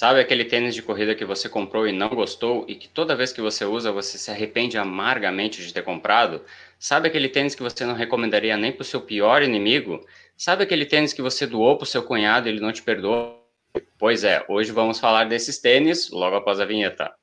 [0.00, 3.34] Sabe aquele tênis de corrida que você comprou e não gostou e que toda vez
[3.34, 6.42] que você usa você se arrepende amargamente de ter comprado?
[6.78, 10.02] Sabe aquele tênis que você não recomendaria nem para o seu pior inimigo?
[10.34, 13.46] Sabe aquele tênis que você doou para o seu cunhado e ele não te perdoou?
[13.98, 17.19] Pois é, hoje vamos falar desses tênis logo após a vinheta.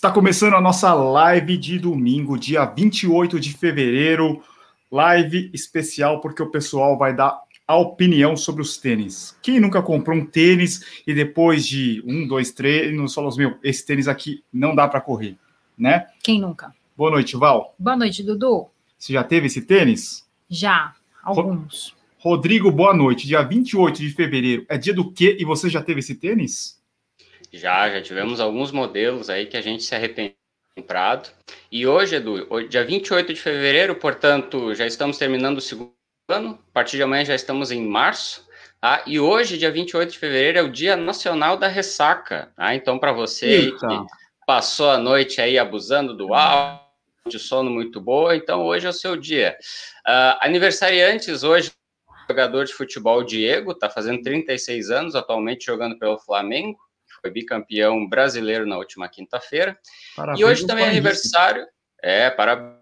[0.00, 4.42] Está começando a nossa live de domingo, dia 28 de fevereiro.
[4.90, 9.36] Live especial porque o pessoal vai dar a opinião sobre os tênis.
[9.42, 13.84] Quem nunca comprou um tênis e depois de um, dois treinos falou assim, meu, esse
[13.84, 15.36] tênis aqui não dá para correr,
[15.76, 16.06] né?
[16.22, 16.74] Quem nunca?
[16.96, 17.74] Boa noite, Val.
[17.78, 18.68] Boa noite, Dudu.
[18.98, 20.26] Você já teve esse tênis?
[20.48, 21.94] Já, alguns.
[22.18, 23.26] Rodrigo, boa noite.
[23.26, 25.36] Dia 28 de fevereiro é dia do quê?
[25.38, 26.79] E você já teve esse tênis?
[27.52, 30.34] Já, já tivemos alguns modelos aí que a gente se arrependeu
[30.76, 31.30] comprado.
[31.70, 35.92] E hoje, Edu, dia 28 de fevereiro, portanto, já estamos terminando o segundo
[36.28, 36.58] ano.
[36.70, 38.48] A partir de amanhã já estamos em março.
[38.80, 39.02] Tá?
[39.06, 42.52] E hoje, dia 28 de fevereiro, é o Dia Nacional da Ressaca.
[42.56, 42.74] Tá?
[42.74, 43.86] Então, para você que
[44.46, 46.88] passou a noite aí abusando do álcool,
[47.28, 49.56] de sono muito boa, então hoje é o seu dia.
[50.06, 51.70] Uh, aniversariantes hoje,
[52.28, 56.78] jogador de futebol Diego, está fazendo 36 anos, atualmente jogando pelo Flamengo
[57.20, 59.78] foi bicampeão brasileiro na última quinta-feira.
[60.36, 61.66] E hoje também é aniversário.
[62.02, 62.80] É, parabéns.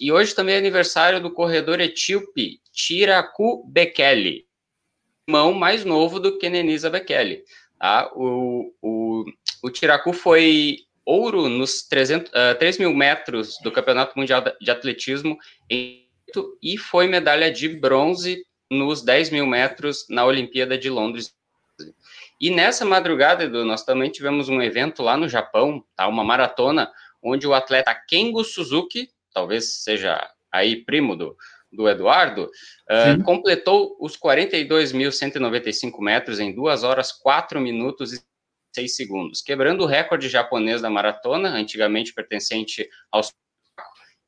[0.00, 4.46] E hoje também é aniversário do corredor etíope Tiraku Bekele,
[5.28, 7.44] irmão mais novo do que Nenisa Bekele.
[7.78, 8.10] Tá?
[8.14, 9.24] O, o,
[9.62, 15.38] o Tiraku foi ouro nos 300, uh, 3 mil metros do Campeonato Mundial de Atletismo
[15.70, 21.32] e foi medalha de bronze nos 10 mil metros na Olimpíada de Londres
[22.40, 26.06] e nessa madrugada, Edu, nós também tivemos um evento lá no Japão, tá?
[26.06, 26.92] Uma maratona,
[27.22, 30.20] onde o atleta Kengo Suzuki, talvez seja
[30.52, 31.36] aí primo do,
[31.72, 38.22] do Eduardo, uh, completou os 42.195 metros em 2 horas, 4 minutos e
[38.74, 43.32] 6 segundos, quebrando o recorde japonês da maratona, antigamente pertencente aos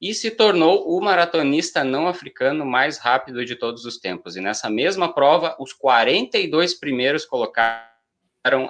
[0.00, 4.36] e se tornou o maratonista não africano mais rápido de todos os tempos.
[4.36, 7.97] E nessa mesma prova, os 42 primeiros colocados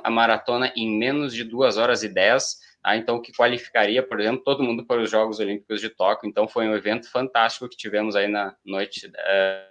[0.02, 2.96] a maratona em menos de 2 horas e 10, tá?
[2.96, 6.28] então o que qualificaria, por exemplo, todo mundo para os Jogos Olímpicos de Tóquio.
[6.28, 9.68] Então foi um evento fantástico que tivemos aí na noite, é,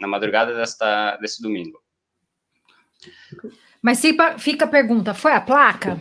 [0.00, 1.82] na madrugada desta, desse domingo.
[3.82, 4.00] Mas
[4.38, 5.98] fica a pergunta, foi a placa?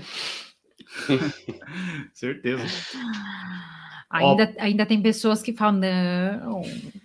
[2.13, 2.63] Certeza.
[4.09, 6.61] Ainda, ainda tem pessoas que falam, não,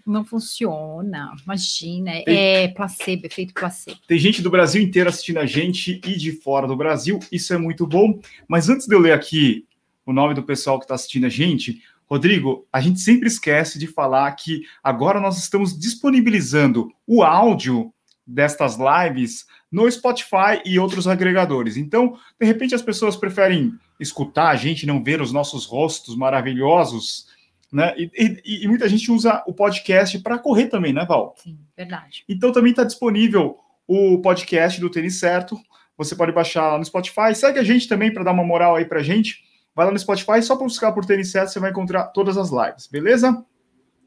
[0.06, 3.98] não funciona, imagina, tem, é placebo, efeito placebo.
[4.06, 7.58] Tem gente do Brasil inteiro assistindo a gente e de fora do Brasil, isso é
[7.58, 8.20] muito bom.
[8.46, 9.66] Mas antes de eu ler aqui
[10.04, 13.86] o nome do pessoal que está assistindo a gente, Rodrigo, a gente sempre esquece de
[13.86, 17.92] falar que agora nós estamos disponibilizando o áudio
[18.26, 21.76] destas lives no Spotify e outros agregadores.
[21.76, 27.26] Então, de repente, as pessoas preferem escutar a gente, não ver os nossos rostos maravilhosos,
[27.72, 27.94] né?
[27.96, 28.10] E,
[28.44, 31.34] e, e muita gente usa o podcast para correr também, né, Val?
[31.38, 32.24] Sim, verdade.
[32.28, 35.58] Então também está disponível o podcast do Tênis Certo.
[35.96, 37.34] Você pode baixar lá no Spotify.
[37.34, 39.44] Segue a gente também para dar uma moral aí para gente.
[39.74, 42.50] Vai lá no Spotify, só para buscar por Tênis Certo, você vai encontrar todas as
[42.50, 43.44] lives, beleza?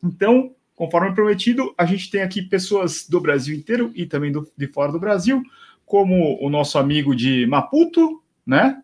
[0.04, 4.68] Então, conforme prometido, a gente tem aqui pessoas do Brasil inteiro e também do, de
[4.68, 5.42] fora do Brasil,
[5.86, 8.83] como o nosso amigo de Maputo, né?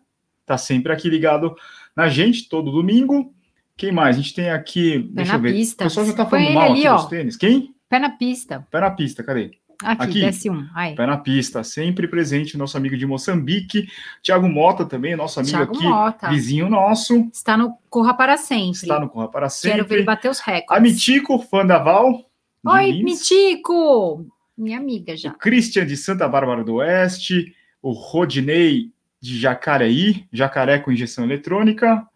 [0.50, 1.54] Tá sempre aqui ligado
[1.94, 3.32] na gente, todo domingo.
[3.76, 4.16] Quem mais?
[4.16, 4.98] A gente tem aqui.
[4.98, 5.52] Pé deixa eu ver.
[5.52, 5.84] Pista.
[5.84, 6.96] O pessoal já tá falando mal ali, aqui ó.
[6.96, 7.36] dos tênis.
[7.36, 7.72] Quem?
[7.88, 8.66] Pé na pista.
[8.68, 9.52] Pé na pista, cadê?
[9.80, 10.20] Aqui, aqui.
[10.22, 10.66] desce um.
[10.74, 10.96] Aí.
[10.96, 13.86] Pé na pista, sempre presente, nosso amigo de Moçambique.
[14.20, 16.28] Tiago Mota também, nosso amigo Thiago aqui, Mota.
[16.30, 17.30] vizinho nosso.
[17.32, 18.72] Está no Corra para Sempre.
[18.72, 19.76] Está no Corra para Sempre.
[19.76, 20.76] Quero ver ele bater os recordes.
[20.76, 22.24] A Mitico, fã da Val.
[22.66, 24.26] Oi, Mitico!
[24.58, 25.30] Minha amiga já.
[25.30, 27.54] O Christian de Santa Bárbara do Oeste.
[27.80, 32.06] O Rodinei de Jacareí, Jacaré com injeção eletrônica,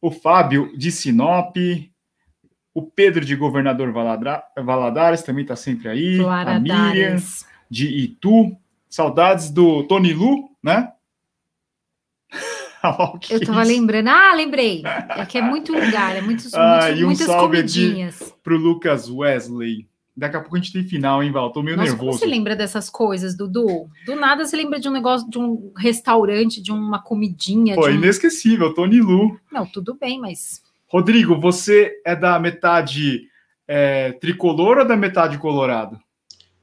[0.00, 1.56] o Fábio de Sinop,
[2.74, 6.70] o Pedro de Governador Valadares também está sempre aí, Valadares.
[6.70, 7.16] a Miriam
[7.70, 8.56] de Itu,
[8.88, 10.92] saudades do Tony Lu, né?
[13.30, 17.06] Eu estava lembrando, ah, lembrei, é que é muito lugar, é muitos, ah, muitos, um
[17.06, 18.34] muitas comidinhas.
[18.44, 21.52] Para o Lucas Wesley, Daqui a pouco a gente tem final, hein, Val?
[21.52, 22.10] Tô meio Nossa, nervoso.
[22.10, 23.90] Como você lembra dessas coisas, Dudu?
[24.06, 27.74] Do nada você lembra de um negócio, de um restaurante, de uma comidinha.
[27.74, 27.90] Pô, um...
[27.90, 29.38] inesquecível, Tony Lu.
[29.52, 30.62] Não, tudo bem, mas.
[30.88, 33.28] Rodrigo, você é da metade
[33.68, 36.00] é, tricolor ou da metade colorado?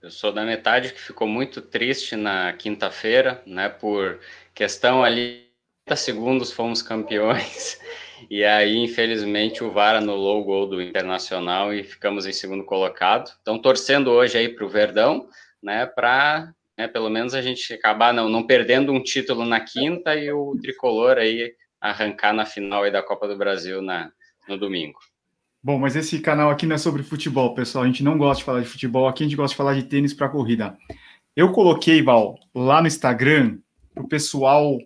[0.01, 3.69] Eu sou da metade que ficou muito triste na quinta-feira, né?
[3.69, 4.19] Por
[4.53, 5.44] questão ali,
[5.85, 7.77] 30 segundos fomos campeões.
[8.29, 13.31] E aí, infelizmente, o VAR anulou o gol do Internacional e ficamos em segundo colocado.
[13.41, 15.27] Então, torcendo hoje aí para o Verdão,
[15.61, 20.15] né, para né, pelo menos a gente acabar não, não perdendo um título na quinta
[20.15, 24.11] e o tricolor aí arrancar na final aí da Copa do Brasil na,
[24.47, 24.99] no domingo.
[25.61, 27.83] Bom, mas esse canal aqui não é sobre futebol, pessoal.
[27.83, 29.83] A gente não gosta de falar de futebol, aqui a gente gosta de falar de
[29.83, 30.77] tênis para corrida.
[31.35, 33.59] Eu coloquei, Val, lá no Instagram,
[33.93, 34.77] para o pessoal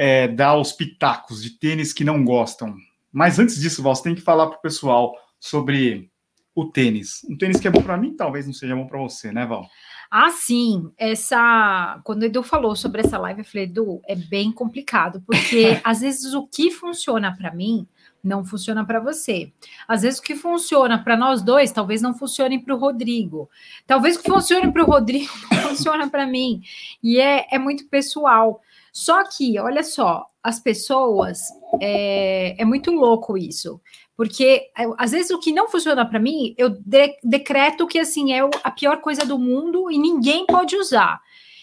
[0.00, 2.76] é, dar os pitacos de tênis que não gostam.
[3.12, 6.08] Mas antes disso, Val, você tem que falar para o pessoal sobre
[6.54, 7.26] o tênis.
[7.28, 9.68] Um tênis que é bom para mim, talvez não seja bom para você, né, Val?
[10.08, 10.88] Ah, sim.
[10.96, 12.00] Essa.
[12.04, 16.00] Quando o Edu falou sobre essa live, eu falei, Edu, é bem complicado, porque às
[16.00, 17.84] vezes o que funciona para mim
[18.22, 19.52] não funciona para você.
[19.88, 23.50] Às vezes o que funciona para nós dois, talvez não funcione para o Rodrigo.
[23.84, 26.62] Talvez o que funcione para o Rodrigo não funciona para mim.
[27.02, 28.60] E é, é muito pessoal.
[28.98, 31.38] Só que, olha só, as pessoas
[31.80, 33.80] é, é muito louco isso.
[34.16, 38.40] Porque às vezes o que não funciona para mim, eu de, decreto que assim é
[38.64, 41.20] a pior coisa do mundo e ninguém pode usar.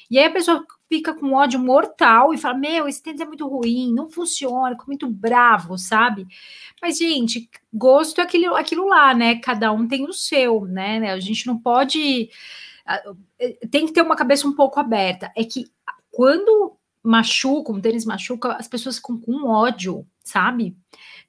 [0.09, 3.45] E aí a pessoa fica com ódio mortal e fala: Meu, esse tênis é muito
[3.45, 6.25] ruim, não funciona, fica muito bravo, sabe?
[6.81, 9.39] Mas, gente, gosto é aquilo, aquilo lá, né?
[9.39, 11.11] Cada um tem o seu, né?
[11.11, 12.29] A gente não pode.
[13.69, 15.33] Tem que ter uma cabeça um pouco aberta.
[15.35, 15.65] É que
[16.09, 20.75] quando machuca, um tênis machuca, as pessoas ficam com ódio, sabe?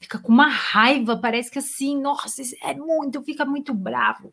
[0.00, 4.32] Fica com uma raiva, parece que assim, nossa, é muito, fica muito bravo.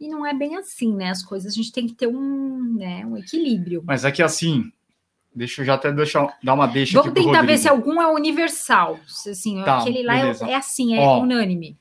[0.00, 1.10] E não é bem assim, né?
[1.10, 3.82] As coisas a gente tem que ter um, né, um equilíbrio.
[3.86, 4.70] Mas é que assim,
[5.34, 8.98] deixa eu já até deixar, dar uma deixa Vamos tentar ver se algum é universal.
[9.06, 11.78] Assim, tá, aquele lá é, é, assim, é Ó, unânime.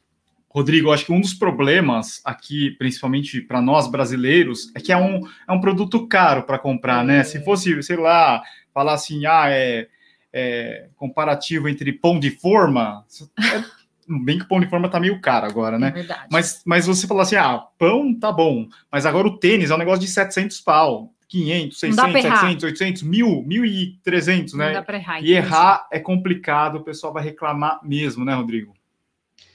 [0.54, 5.22] Rodrigo, acho que um dos problemas aqui, principalmente para nós brasileiros, é que é um,
[5.48, 7.08] é um produto caro para comprar, é.
[7.08, 7.24] né?
[7.24, 9.88] Se fosse, sei lá, falar assim, ah, é,
[10.32, 13.06] é comparativo entre pão de forma,
[13.40, 13.82] é
[14.20, 15.88] Bem que o pão de forma tá meio caro agora, né?
[15.88, 16.28] É verdade.
[16.32, 19.78] Mas, mas você falou assim: ah, pão tá bom, mas agora o tênis é um
[19.78, 21.14] negócio de 700 pau.
[21.28, 24.66] 500, 600, 700, 800, 1000, 1300, né?
[24.66, 28.76] Não dá pra errar, e errar é complicado, o pessoal vai reclamar mesmo, né, Rodrigo?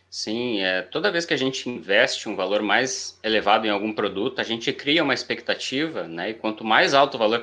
[0.08, 4.40] Sim, é, toda vez que a gente investe um valor mais elevado em algum produto,
[4.40, 6.30] a gente cria uma expectativa, né?
[6.30, 7.42] E quanto mais alto o valor,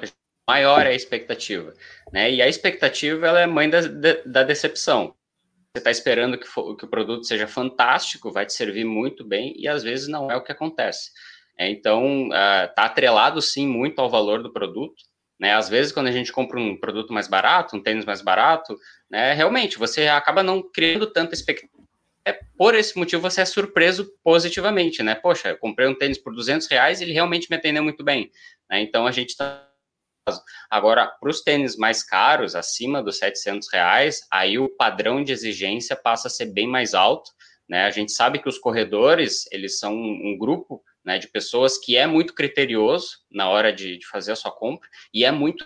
[0.50, 1.74] maior é a expectativa,
[2.12, 2.32] né?
[2.32, 3.82] E a expectativa ela é mãe da,
[4.26, 5.16] da decepção
[5.76, 9.56] você está esperando que, for, que, o produto seja fantástico, vai te servir muito bem,
[9.58, 11.10] e às vezes não é o que acontece.
[11.58, 15.04] É, então, está uh, atrelado sim muito ao valor do produto.
[15.40, 15.52] Né?
[15.52, 18.78] Às vezes, quando a gente compra um produto mais barato, um tênis mais barato,
[19.10, 21.74] né, realmente você acaba não criando tanta expectativa.
[22.24, 25.16] É, por esse motivo, você é surpreso positivamente, né?
[25.16, 28.32] Poxa, eu comprei um tênis por 200 reais e ele realmente me atendeu muito bem.
[28.70, 28.82] Né?
[28.82, 29.68] Então, a gente está
[30.70, 35.96] Agora, para os tênis mais caros, acima dos 700 reais, aí o padrão de exigência
[35.96, 37.32] passa a ser bem mais alto.
[37.68, 37.86] Né?
[37.86, 42.08] A gente sabe que os corredores, eles são um grupo né, de pessoas que é
[42.08, 45.66] muito criterioso na hora de, de fazer a sua compra e é muito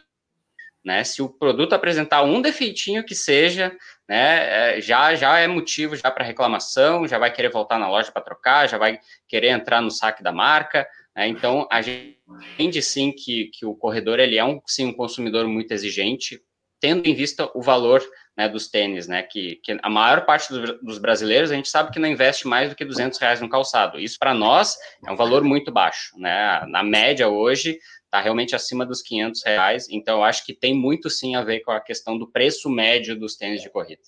[0.88, 1.04] né?
[1.04, 3.76] Se o produto apresentar um defeitinho que seja,
[4.08, 8.10] né, é, já já é motivo já para reclamação, já vai querer voltar na loja
[8.10, 10.88] para trocar, já vai querer entrar no saque da marca.
[11.18, 11.28] Né?
[11.28, 12.20] Então, a gente
[12.54, 16.40] entende sim que, que o corredor ele é um, sim, um consumidor muito exigente,
[16.80, 18.04] tendo em vista o valor
[18.38, 21.92] né, dos tênis, né, que, que a maior parte do, dos brasileiros a gente sabe
[21.92, 24.00] que não investe mais do que 200 reais no calçado.
[24.00, 26.64] Isso para nós é um valor muito baixo, né?
[26.68, 29.88] Na média hoje está realmente acima dos 500 reais.
[29.90, 33.20] Então eu acho que tem muito sim a ver com a questão do preço médio
[33.20, 34.04] dos tênis de corrida.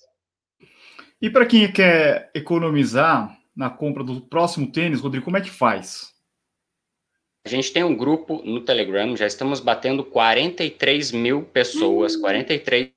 [1.20, 6.19] E para quem quer economizar na compra do próximo tênis, Rodrigo, como é que faz?
[7.44, 12.20] A gente tem um grupo no Telegram, já estamos batendo 43 mil pessoas, uhum.
[12.20, 12.92] 43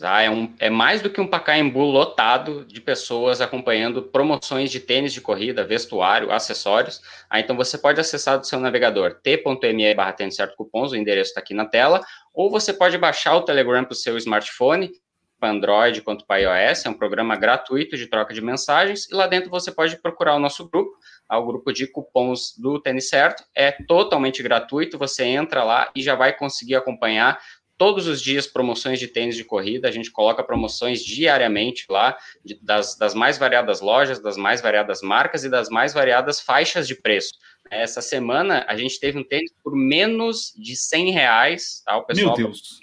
[0.00, 0.20] Tá?
[0.20, 5.12] É, um, é, mais do que um Pacaembu lotado de pessoas acompanhando promoções de tênis
[5.12, 7.00] de corrida, vestuário, acessórios.
[7.30, 11.30] Ah, então você pode acessar do seu navegador t.me barra tênis certo cupons, o endereço
[11.30, 12.04] está aqui na tela,
[12.34, 14.90] ou você pode baixar o Telegram para o seu smartphone,
[15.38, 19.28] para Android quanto para iOS, é um programa gratuito de troca de mensagens, e lá
[19.28, 20.96] dentro você pode procurar o nosso grupo,
[21.28, 23.44] ao grupo de cupons do Tênis Certo.
[23.54, 27.38] É totalmente gratuito, você entra lá e já vai conseguir acompanhar
[27.78, 29.88] todos os dias promoções de tênis de corrida.
[29.88, 35.02] A gente coloca promoções diariamente lá, de, das, das mais variadas lojas, das mais variadas
[35.02, 37.34] marcas e das mais variadas faixas de preço.
[37.70, 41.96] Essa semana a gente teve um tênis por menos de 100 reais, tá?
[41.96, 42.80] O pessoal Meu Deus.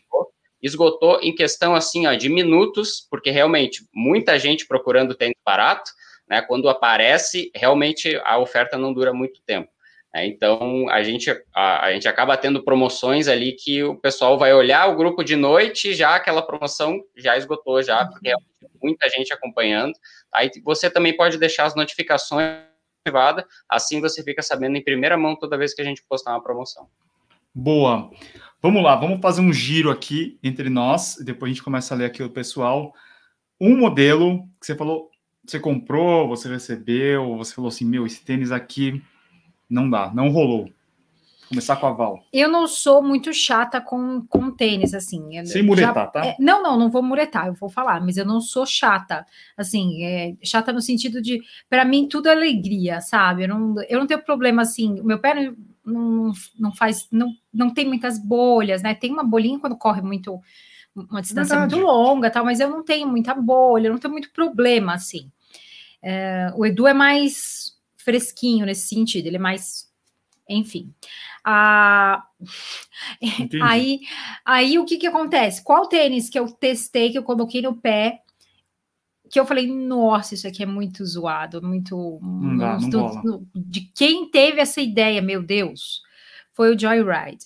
[0.61, 5.89] esgotou em questão assim, ó, de minutos, porque realmente muita gente procurando tênis barato,
[6.27, 6.41] né?
[6.41, 9.69] Quando aparece, realmente a oferta não dura muito tempo.
[10.15, 14.53] É, então, a gente, a, a, gente acaba tendo promoções ali que o pessoal vai
[14.53, 18.35] olhar o grupo de noite, já aquela promoção já esgotou, já, porque é
[18.81, 19.93] muita gente acompanhando.
[20.31, 22.59] Aí você também pode deixar as notificações
[23.03, 26.43] privadas, assim você fica sabendo em primeira mão toda vez que a gente postar uma
[26.43, 26.87] promoção.
[27.53, 28.11] Boa.
[28.61, 32.05] Vamos lá, vamos fazer um giro aqui entre nós, depois a gente começa a ler
[32.05, 32.93] aqui o pessoal.
[33.59, 35.09] Um modelo que você falou,
[35.45, 39.03] você comprou, você recebeu, você falou assim, meu, esse tênis aqui
[39.69, 40.65] não dá, não rolou.
[40.65, 42.23] Vou começar com a Val.
[42.31, 45.45] Eu não sou muito chata com, com tênis, assim.
[45.45, 46.25] Sem muretar, já, tá?
[46.25, 49.25] É, não, não, não vou muretar, eu vou falar, mas eu não sou chata.
[49.57, 53.43] Assim, é, chata no sentido de, para mim, tudo é alegria, sabe?
[53.43, 55.53] Eu não, eu não tenho problema, assim, meu pé
[55.85, 58.95] não, não faz, não, não tem muitas bolhas, né?
[58.95, 60.39] Tem uma bolinha quando corre muito,
[60.95, 61.75] uma distância Verdade.
[61.75, 65.29] muito longa, tal, mas eu não tenho muita bolha, eu não tenho muito problema, assim.
[66.03, 69.89] É, o Edu é mais fresquinho nesse sentido, ele é mais.
[70.49, 70.93] Enfim.
[71.43, 72.25] Ah,
[73.63, 74.01] aí,
[74.43, 75.63] aí o que, que acontece?
[75.63, 78.21] Qual tênis que eu testei, que eu coloquei no pé,
[79.33, 82.19] que eu falei, nossa, isso aqui é muito zoado, muito.
[82.21, 82.77] Não dá,
[83.23, 86.01] não de quem teve essa ideia, meu Deus,
[86.51, 87.45] foi o Joyride.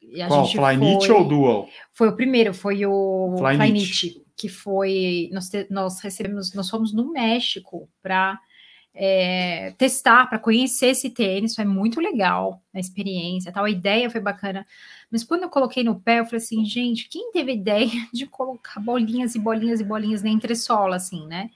[0.00, 0.46] E a Qual?
[0.46, 1.68] Flyknit ou Dual?
[1.92, 5.28] Foi o primeiro, foi o Flyknit, que foi.
[5.32, 8.38] Nós, te, nós recebemos, nós fomos no México para
[8.94, 14.20] é, testar, para conhecer esse tênis, foi muito legal a experiência, tal, a ideia foi
[14.20, 14.66] bacana.
[15.10, 18.80] Mas quando eu coloquei no pé, eu falei assim, gente, quem teve ideia de colocar
[18.80, 21.50] bolinhas e bolinhas e bolinhas na entressola, assim, né?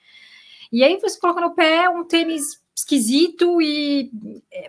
[0.72, 4.10] E aí você coloca no pé um tênis esquisito e
[4.52, 4.68] é,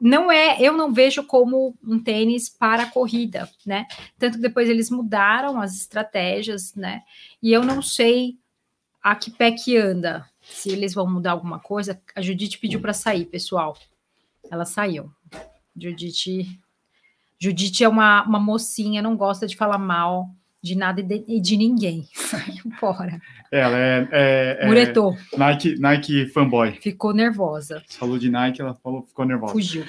[0.00, 3.86] não é, eu não vejo como um tênis para corrida, né?
[4.18, 7.02] Tanto que depois eles mudaram as estratégias, né?
[7.42, 8.36] E eu não sei
[9.02, 12.00] a que pé que anda, se eles vão mudar alguma coisa.
[12.14, 13.76] A Judite pediu para sair, pessoal.
[14.50, 15.10] Ela saiu.
[15.76, 16.60] Judite,
[17.38, 20.30] Judite é uma, uma mocinha, não gosta de falar mal
[20.64, 22.08] de nada e de, de, ninguém.
[22.14, 23.20] Saiu fora.
[23.52, 25.14] Ela é, é, é Muretou.
[25.36, 26.72] Nike, Nike fanboy.
[26.80, 27.82] Ficou nervosa.
[27.90, 29.52] Falou de Nike, ela falou, ficou nervosa.
[29.52, 29.84] Fugiu.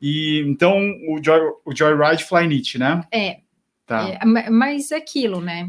[0.00, 0.76] E então
[1.08, 3.00] o Joy, o Joyride Flyknit, né?
[3.12, 3.38] É.
[3.86, 4.08] Tá.
[4.08, 5.68] É, mas é aquilo, né?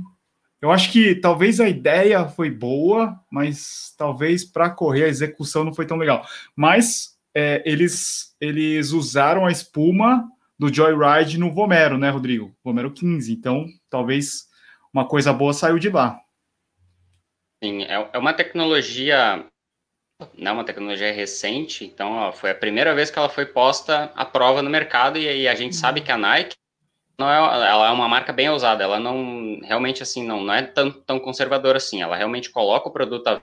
[0.60, 5.74] Eu acho que talvez a ideia foi boa, mas talvez para correr a execução não
[5.74, 6.26] foi tão legal.
[6.56, 12.56] Mas é, eles, eles usaram a espuma do Joyride no Vomero, né, Rodrigo?
[12.64, 13.32] Vomero 15.
[13.34, 14.50] Então, talvez
[14.92, 16.20] uma coisa boa saiu de lá.
[17.64, 19.46] Sim, é, é uma tecnologia,
[20.36, 24.12] não é uma tecnologia recente, então ó, foi a primeira vez que ela foi posta
[24.16, 26.56] à prova no mercado e, e a gente sabe que a Nike
[27.20, 30.64] não é, ela é uma marca bem ousada, ela não, realmente assim, não, não é
[30.64, 33.42] tão, tão conservadora assim, ela realmente coloca o produto a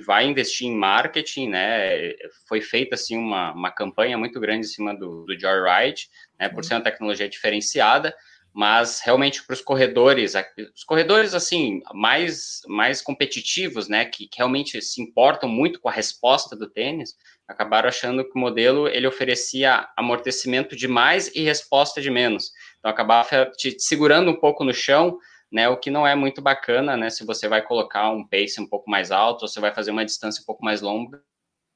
[0.00, 2.12] vai investir em marketing, né,
[2.48, 6.64] foi feita, assim, uma, uma campanha muito grande em cima do, do Joyride, né, por
[6.64, 8.14] ser uma tecnologia diferenciada,
[8.54, 10.34] mas realmente para os corredores,
[10.74, 15.92] os corredores, assim, mais, mais competitivos, né, que, que realmente se importam muito com a
[15.92, 17.14] resposta do tênis,
[17.46, 22.90] acabaram achando que o modelo, ele oferecia amortecimento de mais e resposta de menos, então,
[22.90, 25.18] acabava te segurando um pouco no chão,
[25.50, 28.66] né, o que não é muito bacana, né, se você vai colocar um pace um
[28.68, 31.22] pouco mais alto, ou você vai fazer uma distância um pouco mais longa,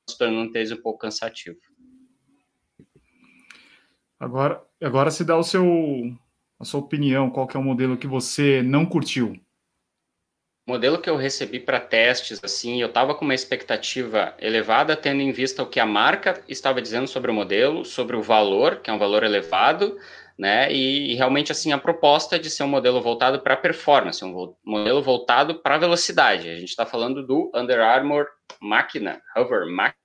[0.09, 1.59] se tornando um tênis um pouco cansativo.
[4.19, 5.65] Agora, agora se dá o seu,
[6.63, 9.37] a sua opinião, qual que é o modelo que você não curtiu?
[10.65, 15.21] O modelo que eu recebi para testes, assim, eu estava com uma expectativa elevada, tendo
[15.21, 18.89] em vista o que a marca estava dizendo sobre o modelo, sobre o valor, que
[18.89, 19.99] é um valor elevado,
[20.39, 20.73] né?
[20.73, 24.57] E, e, realmente assim a proposta de ser um modelo voltado para performance, um vo
[24.65, 26.49] modelo voltado para velocidade.
[26.49, 28.27] A gente está falando do Under Armour
[28.61, 29.97] Máquina, Hover Máquina,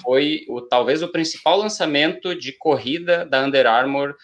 [0.00, 4.14] foi o, talvez o principal lançamento de corrida da Under Armour.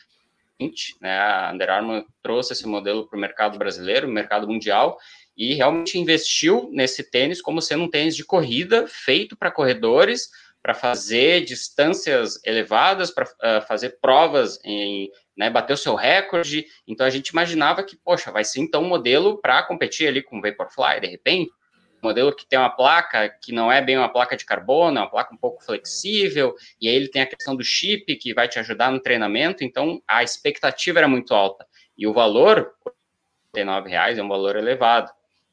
[1.00, 1.18] Né?
[1.18, 4.98] A Under Armour trouxe esse modelo para o mercado brasileiro, mercado mundial,
[5.36, 10.28] e realmente investiu nesse tênis como sendo um tênis de corrida feito para corredores
[10.62, 16.66] para fazer distâncias elevadas, para uh, fazer provas em, né, bater o seu recorde.
[16.86, 20.38] Então a gente imaginava que, poxa, vai ser então um modelo para competir ali com
[20.38, 21.50] o Vaporfly, de repente.
[22.02, 25.10] Modelo que tem uma placa que não é bem uma placa de carbono, é uma
[25.10, 28.58] placa um pouco flexível, e aí ele tem a questão do chip que vai te
[28.58, 31.66] ajudar no treinamento, então a expectativa era muito alta.
[31.96, 32.72] E o valor,
[33.54, 35.10] R$ reais é um valor elevado.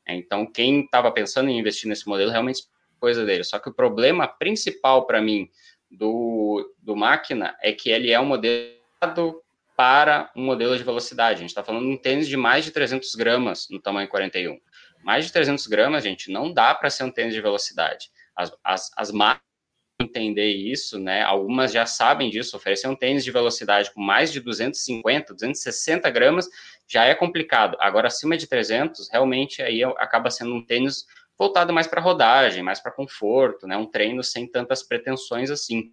[0.08, 2.64] Então, quem estava pensando em investir nesse modelo realmente
[3.00, 3.44] coisa dele.
[3.44, 5.50] Só que o problema principal para mim
[5.92, 8.76] do, do máquina é que ele é um modelo
[9.76, 11.38] para um modelo de velocidade.
[11.38, 14.58] A gente está falando de um tênis de mais de 300 gramas no tamanho 41.
[15.06, 18.10] Mais de 300 gramas, gente, não dá para ser um tênis de velocidade.
[18.36, 19.46] As, as, as marcas
[20.02, 21.22] entender isso, né?
[21.22, 22.58] Algumas já sabem disso.
[22.58, 26.50] Oferecer um tênis de velocidade com mais de 250, 260 gramas
[26.88, 27.78] já é complicado.
[27.80, 31.06] Agora, acima de 300, realmente aí acaba sendo um tênis
[31.38, 33.78] voltado mais para rodagem, mais para conforto, né?
[33.78, 35.92] Um treino sem tantas pretensões assim.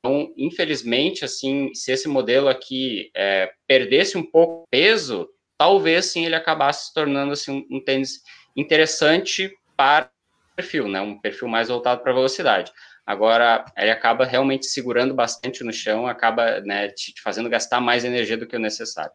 [0.00, 6.36] Então, infelizmente, assim, se esse modelo aqui é, perdesse um pouco peso, talvez sim ele
[6.36, 8.22] acabasse se tornando assim um, um tênis
[8.58, 10.10] interessante para
[10.56, 11.00] perfil, né?
[11.00, 12.72] Um perfil mais voltado para velocidade.
[13.06, 18.36] Agora, ele acaba realmente segurando bastante no chão, acaba né, te fazendo gastar mais energia
[18.36, 19.12] do que o necessário.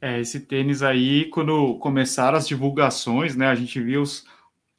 [0.00, 4.26] É, esse tênis aí, quando começaram as divulgações, né, a gente viu os,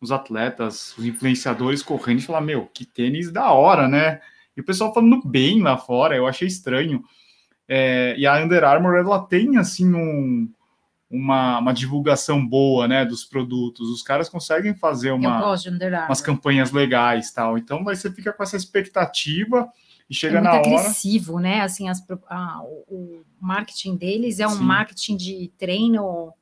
[0.01, 4.21] os atletas, os influenciadores correndo e falar, meu, que tênis da hora, né?
[4.55, 7.03] E o pessoal falando bem lá fora, eu achei estranho.
[7.67, 10.47] É, e a Under Armour, ela tem, assim, um,
[11.13, 13.89] uma, uma, divulgação boa, né, dos produtos.
[13.89, 15.55] Os caras conseguem fazer uma,
[16.07, 17.57] umas campanhas legais, tal.
[17.57, 19.69] Então, você fica com essa expectativa
[20.09, 20.67] e chega é muito na hora...
[20.67, 21.61] agressivo, né?
[21.61, 22.03] Assim, as,
[22.87, 24.63] o marketing deles é um Sim.
[24.63, 26.33] marketing de treino.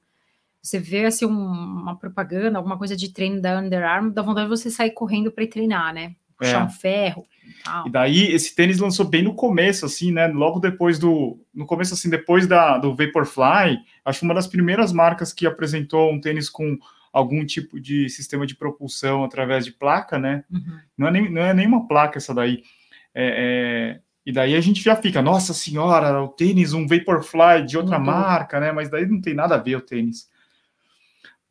[0.62, 4.50] Você vê assim um, uma propaganda, alguma coisa de treino da Under Armour, dá vontade
[4.50, 6.16] de você sair correndo para treinar, né?
[6.38, 6.64] Puxar é.
[6.64, 7.26] um ferro.
[7.86, 10.28] E daí esse tênis lançou bem no começo, assim, né?
[10.28, 11.40] Logo depois do.
[11.54, 16.12] No começo, assim, depois da, do Vaporfly, acho que uma das primeiras marcas que apresentou
[16.12, 16.78] um tênis com
[17.12, 20.44] algum tipo de sistema de propulsão através de placa, né?
[20.50, 20.80] Uhum.
[20.98, 22.64] Não, é nem, não é nenhuma placa essa daí.
[23.14, 27.78] É, é, e daí a gente já fica, nossa senhora, o tênis, um Vaporfly de
[27.78, 28.06] outra uhum.
[28.06, 28.72] marca, né?
[28.72, 30.30] Mas daí não tem nada a ver o tênis.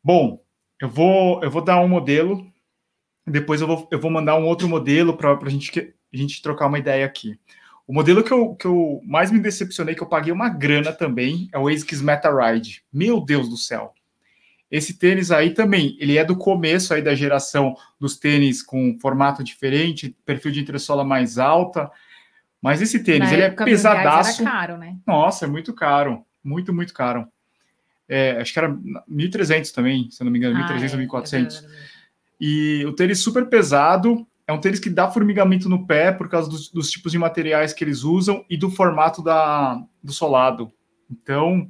[0.03, 0.43] Bom,
[0.79, 2.45] eu vou, eu vou dar um modelo,
[3.27, 6.67] depois eu vou, eu vou mandar um outro modelo para a gente, a gente trocar
[6.67, 7.39] uma ideia aqui.
[7.91, 11.49] O modelo que eu, que eu mais me decepcionei, que eu paguei uma grana também,
[11.51, 12.85] é o ASICS Meta Ride.
[12.91, 13.93] Meu Deus do céu!
[14.71, 19.43] Esse tênis aí também, ele é do começo aí da geração dos tênis com formato
[19.43, 21.91] diferente, perfil de entressola mais alta.
[22.61, 24.41] Mas esse tênis, Na ele é pesadaço.
[24.41, 24.95] Era caro, né?
[25.05, 26.25] Nossa, é muito caro.
[26.41, 27.27] Muito, muito caro.
[28.07, 31.61] É, acho que era 1.300 também, se não me engano, ah, 1.300 ou é, 1.400.
[31.61, 31.67] É
[32.39, 36.49] e o tênis super pesado, é um tênis que dá formigamento no pé por causa
[36.49, 40.71] dos, dos tipos de materiais que eles usam e do formato da, do solado.
[41.09, 41.69] Então,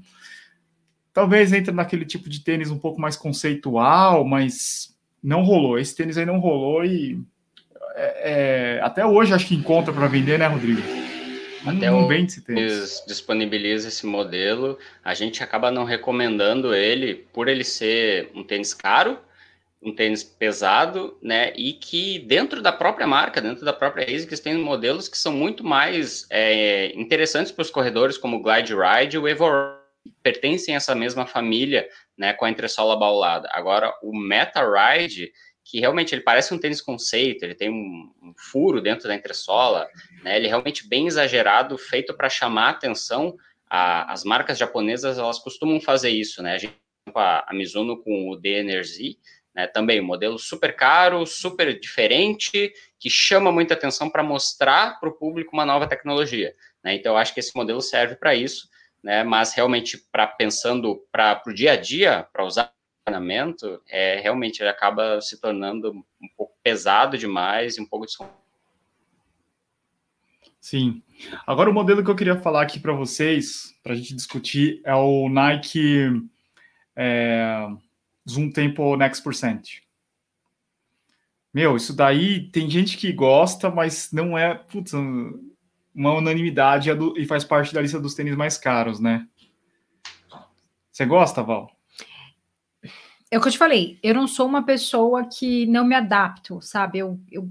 [1.13, 5.77] Talvez entre naquele tipo de tênis um pouco mais conceitual, mas não rolou.
[5.77, 7.21] Esse tênis aí não rolou e
[7.95, 10.81] é, é, até hoje acho que encontra para vender, né, Rodrigo?
[11.65, 13.03] Até não vende esse tênis.
[13.05, 19.19] disponibiliza esse modelo, a gente acaba não recomendando ele por ele ser um tênis caro,
[19.81, 21.51] um tênis pesado, né?
[21.55, 25.63] E que dentro da própria marca, dentro da própria ASICS, tem modelos que são muito
[25.63, 29.45] mais é, interessantes para os corredores, como o Glide Ride e o Evo
[30.21, 33.49] pertencem a essa mesma família, né, com a entressola baulada.
[33.51, 35.31] Agora, o Meta Ride,
[35.63, 39.87] que realmente ele parece um tênis conceito, ele tem um, um furo dentro da entressola,
[40.23, 43.35] né, ele é realmente bem exagerado, feito para chamar atenção.
[43.69, 46.75] A, as marcas japonesas, elas costumam fazer isso, né, a, gente,
[47.15, 49.17] a, a Mizuno com o DNRZ,
[49.55, 55.09] né, também um modelo super caro, super diferente, que chama muita atenção para mostrar para
[55.09, 56.53] o público uma nova tecnologia.
[56.83, 56.95] Né?
[56.95, 58.69] Então, eu acho que esse modelo serve para isso
[59.03, 59.23] né?
[59.23, 64.69] Mas realmente para pensando para o dia a dia, para usar treinamento, é realmente ele
[64.69, 68.05] acaba se tornando um pouco pesado demais e um pouco
[70.59, 71.01] Sim.
[71.47, 74.93] Agora o modelo que eu queria falar aqui para vocês, para a gente discutir, é
[74.93, 76.11] o Nike
[76.95, 77.67] é,
[78.31, 79.81] Zoom Tempo Next Percent.
[81.53, 84.55] Meu, isso daí tem gente que gosta, mas não é.
[84.55, 89.27] Putz, uma unanimidade e faz parte da lista dos tênis mais caros, né?
[90.91, 91.69] Você gosta, Val?
[93.29, 96.61] É o que eu te falei, eu não sou uma pessoa que não me adapto,
[96.61, 96.99] sabe?
[96.99, 97.49] Eu, eu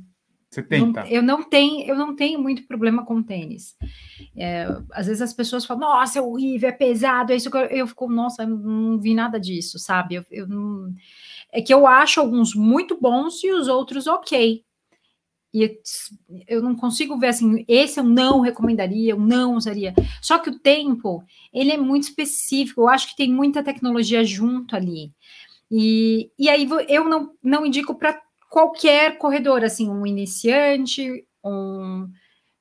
[0.50, 1.02] você tenta.
[1.02, 3.76] Não, eu não tenho, eu não tenho muito problema com tênis.
[4.36, 7.66] É, às vezes as pessoas falam, nossa, é horrível, é pesado, é isso que eu,
[7.66, 10.16] eu fico, nossa, eu não vi nada disso, sabe?
[10.16, 10.92] Eu, eu não...
[11.52, 14.64] É que eu acho alguns muito bons e os outros ok
[15.52, 15.80] e
[16.46, 19.92] eu não consigo ver assim, esse eu não recomendaria, eu não usaria.
[20.22, 24.76] Só que o tempo, ele é muito específico, eu acho que tem muita tecnologia junto
[24.76, 25.12] ali.
[25.70, 32.02] E, e aí eu não, não indico para qualquer corredor, assim, um iniciante, um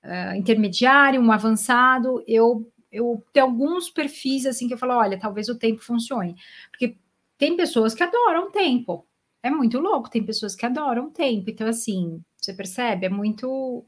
[0.06, 5.50] uh, intermediário, um avançado, eu, eu tenho alguns perfis assim que eu falo, olha, talvez
[5.50, 6.36] o tempo funcione.
[6.70, 6.96] Porque
[7.38, 9.06] tem pessoas que adoram tempo.
[9.42, 11.50] É muito louco, tem pessoas que adoram tempo.
[11.50, 13.08] Então, assim, você percebe?
[13.08, 13.84] É muito.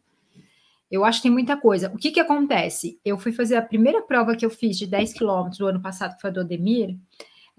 [0.89, 1.91] Eu acho que tem muita coisa.
[1.93, 2.99] O que que acontece?
[3.05, 6.15] Eu fui fazer a primeira prova que eu fiz de 10 quilômetros do ano passado,
[6.15, 6.97] que foi a do Ademir.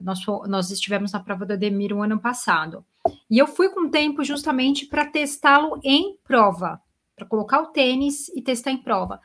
[0.03, 2.85] Nós, nós estivemos na prova do Ademir o ano passado.
[3.31, 6.81] E eu fui com tempo justamente para testá-lo em prova,
[7.17, 9.21] para colocar o tênis e testar em prova.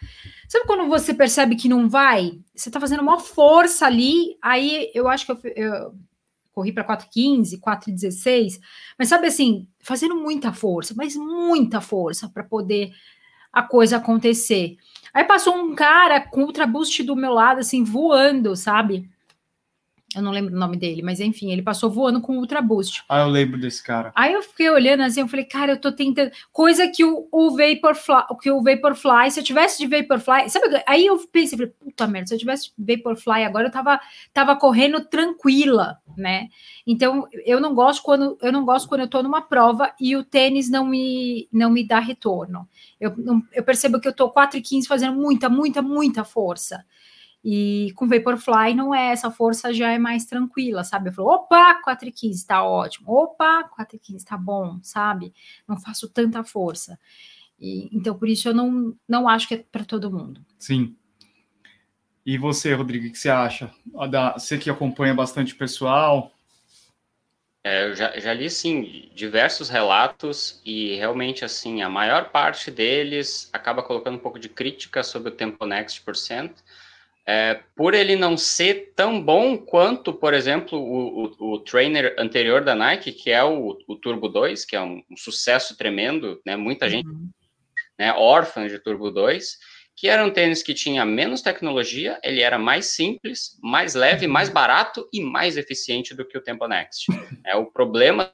[0.47, 2.39] Sabe quando você percebe que não vai?
[2.55, 5.95] Você está fazendo uma força ali, aí eu acho que eu, eu
[6.57, 8.59] corri para 4,15, 4,16,
[8.97, 12.91] mas sabe assim, fazendo muita força, mas muita força para poder
[13.53, 14.77] a coisa acontecer.
[15.13, 19.09] Aí passou um cara com ultra boost do meu lado, assim, voando, sabe?
[20.15, 23.03] Eu não lembro o nome dele, mas enfim, ele passou voando com Ultra Boost.
[23.09, 24.13] Ah, eu lembro desse cara.
[24.15, 26.31] Aí eu fiquei olhando assim, eu falei, cara, eu tô tentando.
[26.51, 30.81] Coisa que o, o Vaporfly, que o Vaporfly, se eu tivesse de Vaporfly, sabe?
[30.87, 33.99] Aí eu pensei, falei, puta merda, se eu tivesse Vaporfly agora, eu tava,
[34.33, 36.47] tava correndo tranquila, né?
[36.85, 40.23] Então, eu não gosto quando eu não gosto quando eu tô numa prova e o
[40.23, 42.65] tênis não me, não me dá retorno.
[42.97, 43.13] Eu,
[43.51, 46.85] eu percebo que eu tô 4 e 15 fazendo muita, muita, muita força.
[47.49, 51.07] E com Vaporfly não é, essa força já é mais tranquila, sabe?
[51.07, 55.33] Eu falo, opa, 4 e 15 tá ótimo, opa, 4 e 15 tá bom, sabe?
[55.65, 56.99] Não faço tanta força.
[57.57, 60.45] E, então, por isso eu não, não acho que é para todo mundo.
[60.59, 60.93] Sim.
[62.25, 63.71] E você, Rodrigo, o que você acha?
[64.33, 66.33] Você que acompanha bastante pessoal.
[67.63, 73.49] É, eu já, já li, sim, diversos relatos e realmente, assim, a maior parte deles
[73.53, 76.61] acaba colocando um pouco de crítica sobre o Tempo Next por cento,
[77.29, 82.63] é, por ele não ser tão bom quanto, por exemplo, o, o, o trainer anterior
[82.63, 86.55] da Nike, que é o, o Turbo 2, que é um, um, sucesso tremendo, né?
[86.55, 86.91] Muita uhum.
[86.91, 87.09] gente,
[87.99, 89.57] né, órfã de Turbo 2,
[89.93, 94.31] que era um tênis que tinha menos tecnologia, ele era mais simples, mais leve, uhum.
[94.31, 97.07] mais barato e mais eficiente do que o Tempo Next.
[97.45, 98.31] É, o problema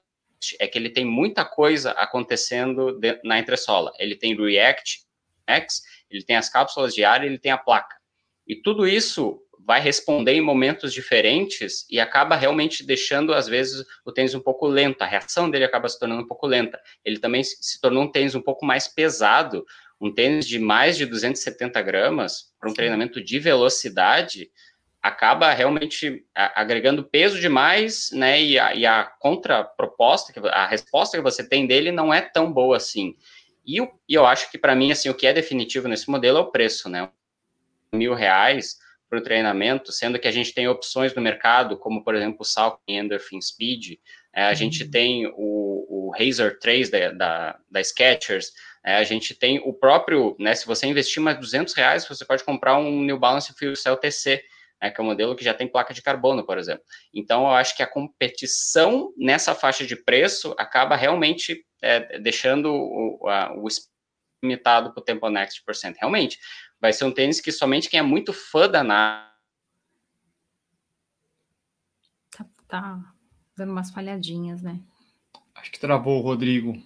[0.60, 3.92] é que ele tem muita coisa acontecendo de, na entressola.
[3.98, 5.02] Ele tem React
[5.48, 8.03] X, ele tem as cápsulas de ar, ele tem a placa.
[8.48, 14.12] E tudo isso vai responder em momentos diferentes e acaba realmente deixando, às vezes, o
[14.12, 16.80] tênis um pouco lento, a reação dele acaba se tornando um pouco lenta.
[17.04, 19.66] Ele também se tornou um tênis um pouco mais pesado,
[20.00, 24.52] um tênis de mais de 270 gramas, para um treinamento de velocidade,
[25.02, 31.48] acaba realmente agregando peso demais, né, e a, e a contraproposta, a resposta que você
[31.48, 33.16] tem dele não é tão boa assim.
[33.66, 36.38] E eu, e eu acho que, para mim, assim, o que é definitivo nesse modelo
[36.38, 37.10] é o preço, né,
[37.94, 38.76] mil reais
[39.10, 42.46] para o treinamento, sendo que a gente tem opções no mercado, como, por exemplo, o
[42.46, 44.00] Salk Endorphin Speed,
[44.36, 44.56] é, a uhum.
[44.56, 48.52] gente tem o, o Razer 3 da, da, da Skechers,
[48.84, 52.44] é, a gente tem o próprio, né, se você investir mais 200 reais, você pode
[52.44, 54.44] comprar um New Balance Fuel Cell TC,
[54.82, 56.84] né, que é um modelo que já tem placa de carbono, por exemplo.
[57.14, 63.30] Então, eu acho que a competição nessa faixa de preço acaba realmente é, deixando o,
[63.30, 63.68] a, o
[64.44, 65.98] limitado para o Tempo Next por cento.
[65.98, 66.38] Realmente,
[66.84, 69.32] vai ser um tênis que somente quem é muito fã da Nike.
[72.30, 73.14] Tá, tá
[73.56, 74.82] dando umas falhadinhas, né?
[75.56, 76.78] Acho que travou o Rodrigo.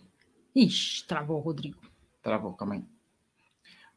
[0.56, 1.82] Ixi, travou o Rodrigo.
[2.22, 2.84] Travou, calma aí.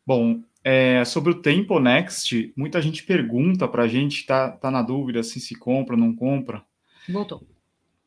[0.06, 4.80] Bom, é, sobre o Tempo Next, muita gente pergunta para a gente, tá, tá na
[4.80, 6.64] dúvida se se compra ou não compra.
[7.10, 7.46] Voltou.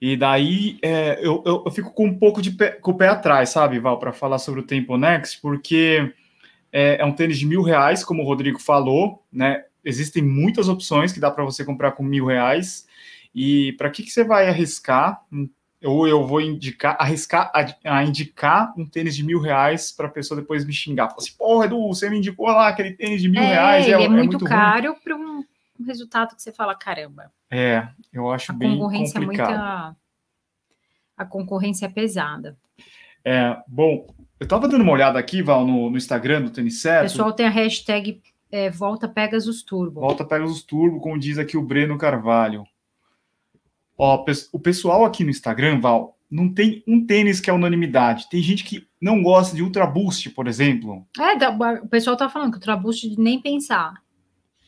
[0.02, 3.10] E daí é, eu, eu, eu, fico com um pouco de pé, com o pé
[3.10, 6.12] atrás, sabe, Val, para falar sobre o Tempo Next, porque
[6.74, 9.64] é, é um tênis de mil reais, como o Rodrigo falou, né?
[9.86, 12.88] Existem muitas opções que dá para você comprar com mil reais.
[13.36, 15.22] E para que, que você vai arriscar?
[15.84, 20.10] Ou eu vou indicar, arriscar a, a indicar um tênis de mil reais para a
[20.10, 21.10] pessoa depois me xingar.
[21.10, 23.86] Falar assim, porra, Edu, você me indicou lá aquele tênis de mil é, reais.
[23.86, 25.44] Ele é, é, é muito, muito caro para um
[25.86, 27.32] resultado que você fala, caramba.
[27.52, 29.50] É, eu acho a bem concorrência complicado.
[29.50, 29.96] É muita...
[31.18, 32.58] A concorrência é pesada.
[33.26, 34.08] É, bom,
[34.40, 37.08] eu tava dando uma olhada aqui, Val, no, no Instagram do Tênis Certo.
[37.08, 40.02] O pessoal tem a hashtag é, Volta Pegasus Turbo.
[40.02, 42.66] Volta Pegasus Turbo, como diz aqui o Breno Carvalho.
[43.98, 48.28] Ó, o pessoal aqui no Instagram, Val, não tem um tênis que é unanimidade.
[48.30, 51.08] Tem gente que não gosta de Ultra Boost, por exemplo.
[51.20, 51.48] É,
[51.80, 53.94] o pessoal tá falando que Ultra Boost nem pensar.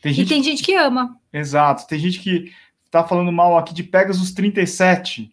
[0.00, 0.26] Tem gente...
[0.26, 1.18] E tem gente que ama.
[1.32, 1.86] Exato.
[1.86, 2.52] Tem gente que
[2.90, 5.30] tá falando mal aqui de Pegasus 37,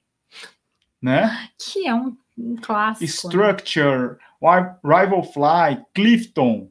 [1.02, 1.50] né?
[1.58, 3.06] Que é um, um clássico.
[3.06, 4.76] Structure, né?
[4.84, 6.70] Rival Fly, Clifton.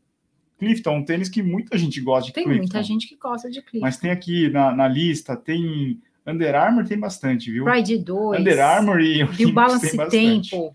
[0.58, 2.62] Clifton, um tênis que muita gente gosta de tem Clifton.
[2.62, 3.80] muita gente que gosta de Clifton.
[3.80, 7.64] Mas tem aqui na, na lista, tem Under Armour, tem bastante, viu?
[7.64, 8.40] Ride 2.
[8.40, 10.74] Under Armour e o Balance Tempo.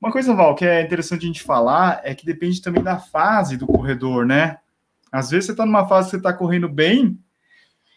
[0.00, 3.56] Uma coisa, Val, que é interessante a gente falar é que depende também da fase
[3.56, 4.58] do corredor, né?
[5.10, 7.18] Às vezes você está numa fase que você está correndo bem,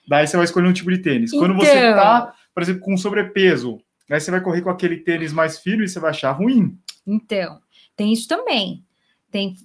[0.07, 1.31] daí você vai escolher um tipo de tênis.
[1.31, 2.33] Quando você está, então.
[2.53, 3.79] por exemplo, com sobrepeso,
[4.13, 6.77] aí você vai correr com aquele tênis mais fino e você vai achar ruim.
[7.05, 7.59] Então,
[7.95, 8.85] tem isso também.
[9.31, 9.55] Tem,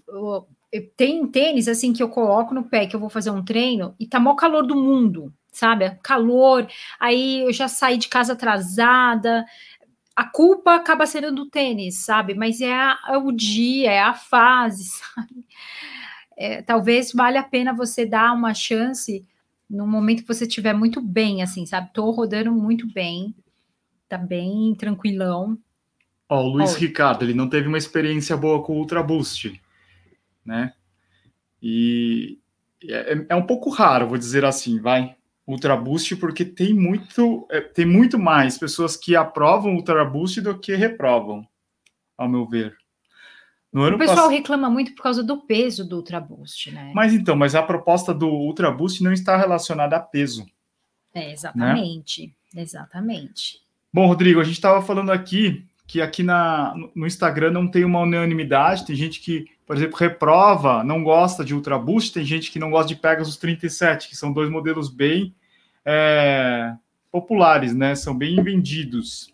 [0.96, 4.06] tem tênis assim que eu coloco no pé que eu vou fazer um treino e
[4.06, 5.90] tá maior calor do mundo, sabe?
[6.02, 6.66] Calor,
[7.00, 9.44] aí eu já saí de casa atrasada.
[10.14, 12.34] a culpa acaba sendo do tênis, sabe?
[12.34, 15.46] Mas é, a, é o dia, é a fase, sabe?
[16.36, 19.26] É, talvez valha a pena você dar uma chance
[19.68, 21.90] no momento que você estiver muito bem, assim, sabe?
[21.92, 23.34] Tô rodando muito bem,
[24.08, 25.58] tá bem tranquilão.
[26.28, 29.60] Ó, o Luiz Ó, Ricardo, ele não teve uma experiência boa com o Ultra Boost,
[30.44, 30.72] né?
[31.62, 32.38] E
[32.84, 35.16] é, é um pouco raro, vou dizer assim, vai.
[35.46, 40.58] Ultra Boost, porque tem muito, é, tem muito mais pessoas que aprovam Ultra Boost do
[40.58, 41.46] que reprovam,
[42.18, 42.76] ao meu ver.
[43.72, 44.30] o pessoal pass...
[44.30, 46.90] reclama muito por causa do peso do Ultra Boost, né?
[46.92, 50.44] Mas então, mas a proposta do Ultra Boost não está relacionada a peso.
[51.14, 52.62] É, exatamente, né?
[52.62, 53.65] exatamente.
[53.96, 58.00] Bom, Rodrigo, a gente estava falando aqui que aqui na, no Instagram não tem uma
[58.00, 62.58] unanimidade, tem gente que, por exemplo, reprova, não gosta de Ultra Boost, tem gente que
[62.58, 65.34] não gosta de Pegasus 37, que são dois modelos bem
[65.82, 66.74] é,
[67.10, 67.94] populares, né?
[67.94, 69.32] São bem vendidos.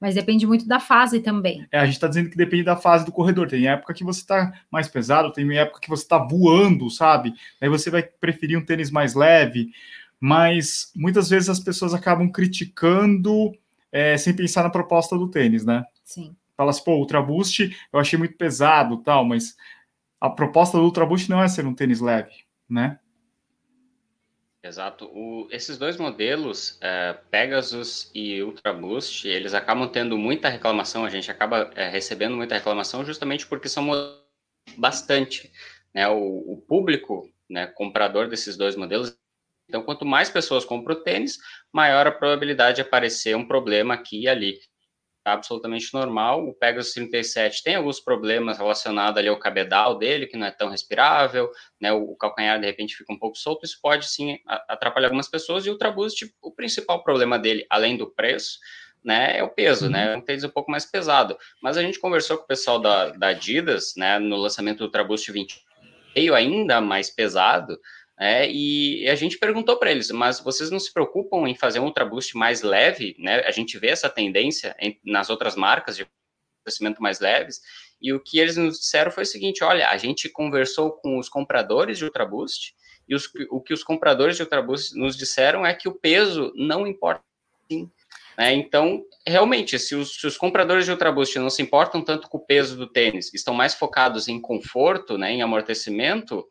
[0.00, 1.66] Mas depende muito da fase também.
[1.72, 3.48] É, a gente está dizendo que depende da fase do corredor.
[3.48, 7.34] Tem época que você está mais pesado, tem época que você está voando, sabe?
[7.60, 9.72] Aí você vai preferir um tênis mais leve.
[10.20, 13.52] Mas muitas vezes as pessoas acabam criticando
[13.94, 15.84] é, sem pensar na proposta do tênis, né?
[16.02, 16.36] Sim.
[16.56, 19.56] Fala assim, pô, Ultra Boost eu achei muito pesado tal, mas
[20.20, 22.98] a proposta do Ultra Boost não é ser um tênis leve, né?
[24.64, 25.04] Exato.
[25.12, 31.10] O, esses dois modelos, é, Pegasus e Ultra Boost, eles acabam tendo muita reclamação, a
[31.10, 33.86] gente acaba é, recebendo muita reclamação justamente porque são
[34.76, 35.52] bastante.
[35.94, 36.08] Né?
[36.08, 39.16] O, o, público né, comprador desses dois modelos,
[39.68, 41.38] então quanto mais pessoas compram o tênis,
[41.72, 44.58] maior a probabilidade de aparecer um problema aqui e ali
[45.24, 46.46] absolutamente normal.
[46.46, 50.68] O Pegasus 37 tem alguns problemas relacionados ali ao cabedal dele, que não é tão
[50.68, 51.50] respirável,
[51.80, 51.92] né?
[51.92, 55.64] O, calcanhar de repente fica um pouco solto, isso pode sim atrapalhar algumas pessoas.
[55.64, 58.58] E o Ultraboost, o principal problema dele, além do preço,
[59.02, 60.06] né, é o peso, né?
[60.06, 60.10] uhum.
[60.12, 60.16] né?
[60.16, 61.36] Um tênis um pouco mais pesado.
[61.62, 65.30] Mas a gente conversou com o pessoal da, da Adidas, né, no lançamento do Ultraboost
[65.30, 65.62] 20,
[66.14, 67.78] veio ainda mais pesado,
[68.18, 71.84] é, e a gente perguntou para eles, mas vocês não se preocupam em fazer um
[71.84, 73.16] Ultra Boost mais leve?
[73.18, 73.40] Né?
[73.40, 76.06] A gente vê essa tendência em, nas outras marcas de
[76.64, 77.60] crescimento mais leves,
[78.00, 81.28] e o que eles nos disseram foi o seguinte: olha, a gente conversou com os
[81.28, 82.74] compradores de Ultra Boost,
[83.08, 86.52] e os, o que os compradores de Ultra Boost nos disseram é que o peso
[86.54, 87.22] não importa.
[87.70, 87.90] Sim.
[88.38, 88.54] Né?
[88.54, 92.38] Então, realmente, se os, se os, compradores de Ultra Boost não se importam tanto com
[92.38, 96.46] o peso do tênis, estão mais focados em conforto, né, em amortecimento,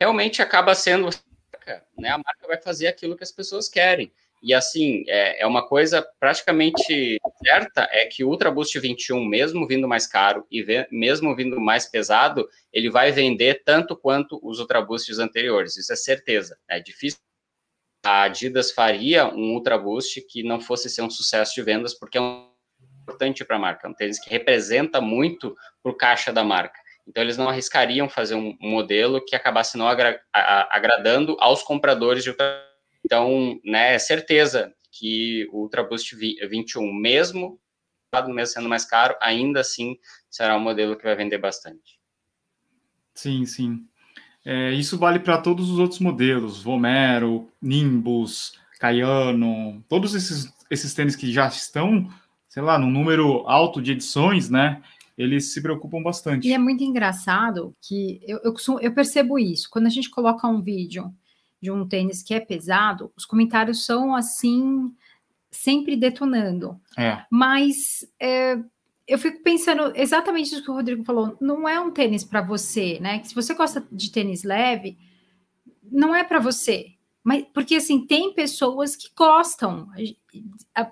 [0.00, 1.10] realmente acaba sendo
[1.98, 4.10] né, a marca vai fazer aquilo que as pessoas querem.
[4.42, 9.66] E assim, é, é uma coisa praticamente certa, é que o Ultra Boost 21, mesmo
[9.66, 14.80] vindo mais caro e mesmo vindo mais pesado, ele vai vender tanto quanto os Ultra
[14.80, 15.76] Boosts anteriores.
[15.76, 16.58] Isso é certeza.
[16.68, 17.18] É difícil.
[18.02, 22.16] A Adidas faria um Ultra Boost que não fosse ser um sucesso de vendas, porque
[22.16, 22.48] é um
[23.02, 26.80] importante para a marca, é um tênis que representa muito para o caixa da marca.
[27.10, 32.30] Então, eles não arriscariam fazer um modelo que acabasse não agra agradando aos compradores de
[32.30, 32.64] Ultra.
[33.04, 37.60] Então, né, é certeza que o Ultra Boost 21, mesmo
[38.28, 39.96] mesmo sendo mais caro, ainda assim
[40.28, 41.98] será um modelo que vai vender bastante.
[43.14, 43.84] Sim, sim.
[44.44, 51.14] É, isso vale para todos os outros modelos, Vomero, Nimbus, Cayano, todos esses, esses tênis
[51.14, 52.08] que já estão,
[52.48, 54.80] sei lá, num número alto de edições, né?
[55.20, 56.48] Eles se preocupam bastante.
[56.48, 59.68] E é muito engraçado que eu, eu, eu percebo isso.
[59.70, 61.14] Quando a gente coloca um vídeo
[61.60, 64.90] de um tênis que é pesado, os comentários são assim,
[65.50, 66.80] sempre detonando.
[66.96, 67.22] É.
[67.30, 68.58] Mas é,
[69.06, 71.36] eu fico pensando exatamente isso que o Rodrigo falou.
[71.38, 73.22] Não é um tênis para você, né?
[73.22, 74.96] Se você gosta de tênis leve,
[75.92, 76.94] não é para você.
[77.22, 79.88] Mas porque assim, tem pessoas que gostam.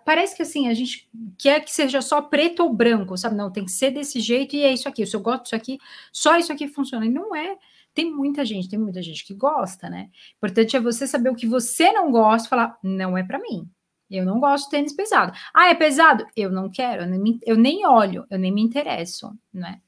[0.05, 3.37] Parece que assim, a gente quer que seja só preto ou branco, sabe?
[3.37, 5.07] Não, tem que ser desse jeito e é isso aqui.
[5.07, 5.79] Se eu gosto disso aqui,
[6.13, 7.07] só isso aqui funciona.
[7.07, 7.57] E não é.
[7.95, 10.11] Tem muita gente, tem muita gente que gosta, né?
[10.37, 13.69] Importante é você saber o que você não gosta e falar, não é para mim.
[14.11, 15.33] Eu não gosto de tênis pesado.
[15.55, 16.25] Ah, é pesado?
[16.37, 19.81] Eu não quero, eu nem, eu nem olho, eu nem me interesso, né?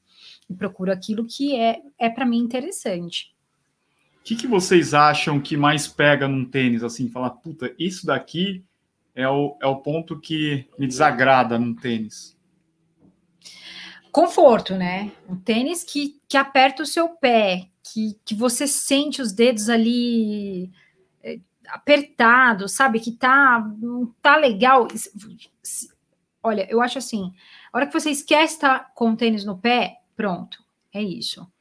[0.49, 3.33] E procuro aquilo que é, é para mim interessante.
[4.21, 6.83] O que, que vocês acham que mais pega num tênis?
[6.83, 8.63] Assim, falar, puta, isso daqui
[9.15, 12.37] é o, é o ponto que me desagrada num tênis.
[14.11, 15.11] Conforto, né?
[15.27, 20.71] Um tênis que, que aperta o seu pé, que, que você sente os dedos ali
[21.23, 22.99] é, apertados, sabe?
[22.99, 24.87] Que tá, não tá legal.
[26.43, 27.33] Olha, eu acho assim,
[27.73, 31.51] a hora que você esquece estar com o tênis no pé, pronto, é isso.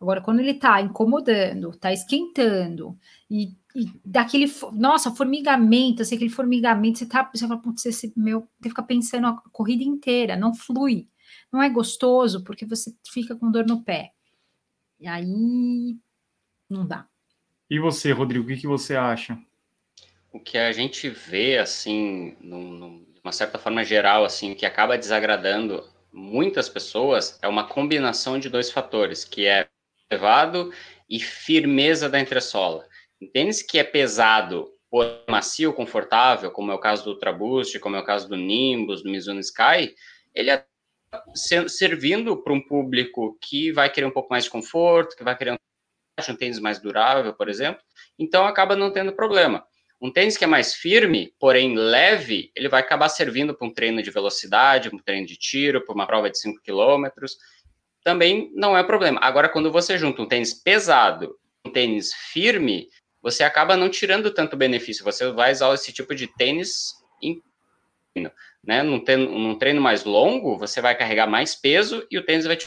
[0.00, 2.96] Agora, quando ele está incomodando, está esquentando
[3.28, 8.48] e, e daquele, nossa, formigamento, assim, aquele formigamento, você tá, você fala, putz, esse meu,
[8.60, 11.08] você fica pensando a corrida inteira, não flui,
[11.52, 14.12] não é gostoso, porque você fica com dor no pé.
[15.00, 15.96] E aí,
[16.70, 17.06] não dá.
[17.68, 19.38] E você, Rodrigo, o que, que você acha?
[20.32, 24.64] O que a gente vê, assim, num, num, de uma certa forma geral, assim, que
[24.64, 29.68] acaba desagradando muitas pessoas é uma combinação de dois fatores, que é
[30.10, 30.72] elevado
[31.08, 32.86] e firmeza da entressola.
[33.20, 37.78] Em tênis que é pesado, porém macio, confortável, como é o caso do Ultra Boost,
[37.78, 39.94] como é o caso do Nimbus, do Mizuno Sky,
[40.34, 40.64] ele é
[41.66, 45.52] servindo para um público que vai querer um pouco mais de conforto, que vai querer
[45.52, 47.82] um tênis mais durável, por exemplo,
[48.18, 49.64] então acaba não tendo problema.
[50.00, 54.00] Um tênis que é mais firme, porém leve, ele vai acabar servindo para um treino
[54.00, 57.08] de velocidade, um treino de tiro, para uma prova de 5 km.
[58.08, 59.20] Também não é problema.
[59.22, 62.88] Agora, quando você junta um tênis pesado, um tênis firme,
[63.20, 65.04] você acaba não tirando tanto benefício.
[65.04, 67.42] Você vai usar esse tipo de tênis em
[68.64, 68.82] né?
[68.82, 72.56] Num, treino, num treino mais longo, você vai carregar mais peso e o tênis vai
[72.56, 72.66] te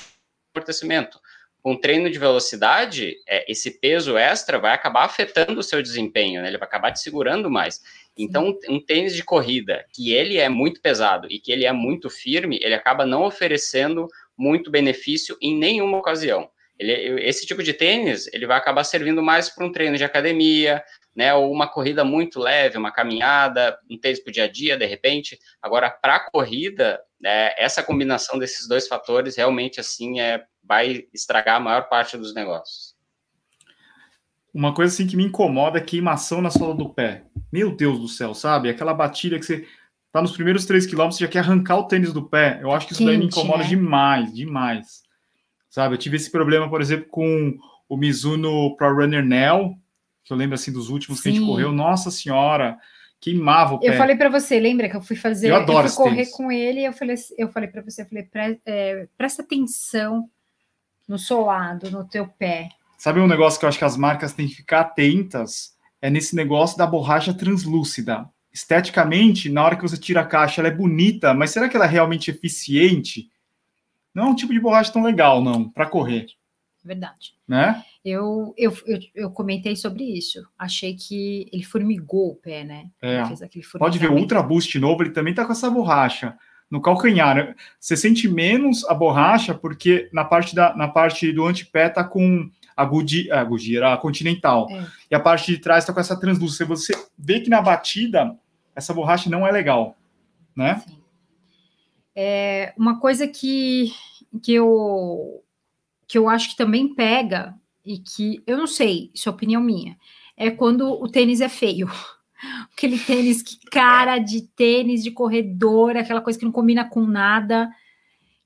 [0.54, 1.20] amortecimento.
[1.64, 6.50] Com treino de velocidade, é, esse peso extra vai acabar afetando o seu desempenho, né?
[6.50, 7.82] Ele vai acabar te segurando mais.
[8.16, 12.12] Então, um tênis de corrida que ele é muito pesado e que ele é muito
[12.12, 14.08] firme, ele acaba não oferecendo
[14.42, 16.50] muito benefício em nenhuma ocasião.
[16.80, 20.84] Ele, esse tipo de tênis, ele vai acabar servindo mais para um treino de academia,
[21.16, 24.76] né, ou uma corrida muito leve, uma caminhada, um tênis para o dia a dia,
[24.76, 25.38] de repente.
[25.62, 31.58] Agora, para a corrida, né, essa combinação desses dois fatores realmente assim é, vai estragar
[31.58, 32.96] a maior parte dos negócios.
[34.52, 37.24] Uma coisa assim que me incomoda é queimação na sola do pé.
[37.54, 38.70] Meu Deus do céu, sabe?
[38.70, 39.68] Aquela batida que você
[40.12, 42.60] tá nos primeiros três quilômetros já quer arrancar o tênis do pé.
[42.62, 43.70] Eu acho que isso Quente, daí me incomoda né?
[43.70, 45.02] demais, demais.
[45.70, 49.76] Sabe, eu tive esse problema, por exemplo, com o Mizuno Pro Runner Neo,
[50.24, 51.24] que eu lembro assim dos últimos Sim.
[51.24, 51.72] que a gente correu.
[51.72, 52.78] Nossa senhora,
[53.22, 53.88] queimava o pé.
[53.88, 56.32] Eu falei para você, lembra que eu fui fazer, eu, adoro eu fui correr tênis.
[56.32, 60.30] com ele, eu falei, eu falei para você, eu falei, Pre, é, presta atenção
[61.08, 62.70] no solado, no teu pé.
[62.98, 65.76] Sabe um negócio que eu acho que as marcas têm que ficar atentas?
[66.02, 68.28] É nesse negócio da borracha translúcida.
[68.54, 71.86] Esteticamente, na hora que você tira a caixa, ela é bonita, mas será que ela
[71.86, 73.30] é realmente eficiente?
[74.14, 76.28] não é um tipo de borracha tão legal, não, para correr.
[76.84, 77.34] Verdade.
[77.48, 77.84] Né?
[78.04, 80.44] Eu, eu, eu, eu, comentei sobre isso.
[80.58, 82.90] Achei que ele formigou o pé, né?
[83.02, 83.22] É.
[83.78, 86.36] Pode ver, o Ultra Boost novo, ele também tá com essa borracha
[86.70, 87.56] no calcanhar.
[87.80, 92.50] Você sente menos a borracha porque na parte, da, na parte do antepé tá com
[92.76, 94.68] a Goodyear, a, Goodyear, a Continental.
[94.72, 94.88] É.
[95.12, 96.66] E a parte de trás tá com essa translúcida.
[96.66, 98.36] Você vê que na batida
[98.76, 99.96] essa borracha não é legal,
[100.56, 100.80] né?
[100.80, 100.98] Sim.
[102.16, 103.94] É, uma coisa que,
[104.42, 105.44] que, eu,
[106.08, 107.56] que eu acho que também pega,
[107.86, 109.98] e que eu não sei, isso é opinião minha,
[110.36, 111.90] é quando o tênis é feio.
[112.74, 117.70] Aquele tênis que cara de tênis de corredor, aquela coisa que não combina com nada.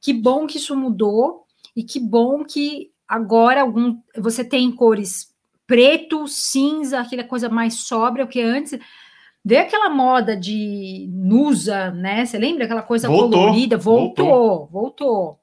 [0.01, 5.33] Que bom que isso mudou e que bom que agora algum você tem cores
[5.65, 8.77] preto, cinza, aquela coisa mais sóbria, porque antes
[9.47, 12.25] Veio aquela moda de Nusa, né?
[12.25, 13.77] Você lembra aquela coisa voltou, colorida?
[13.77, 15.39] Voltou, voltou, voltou.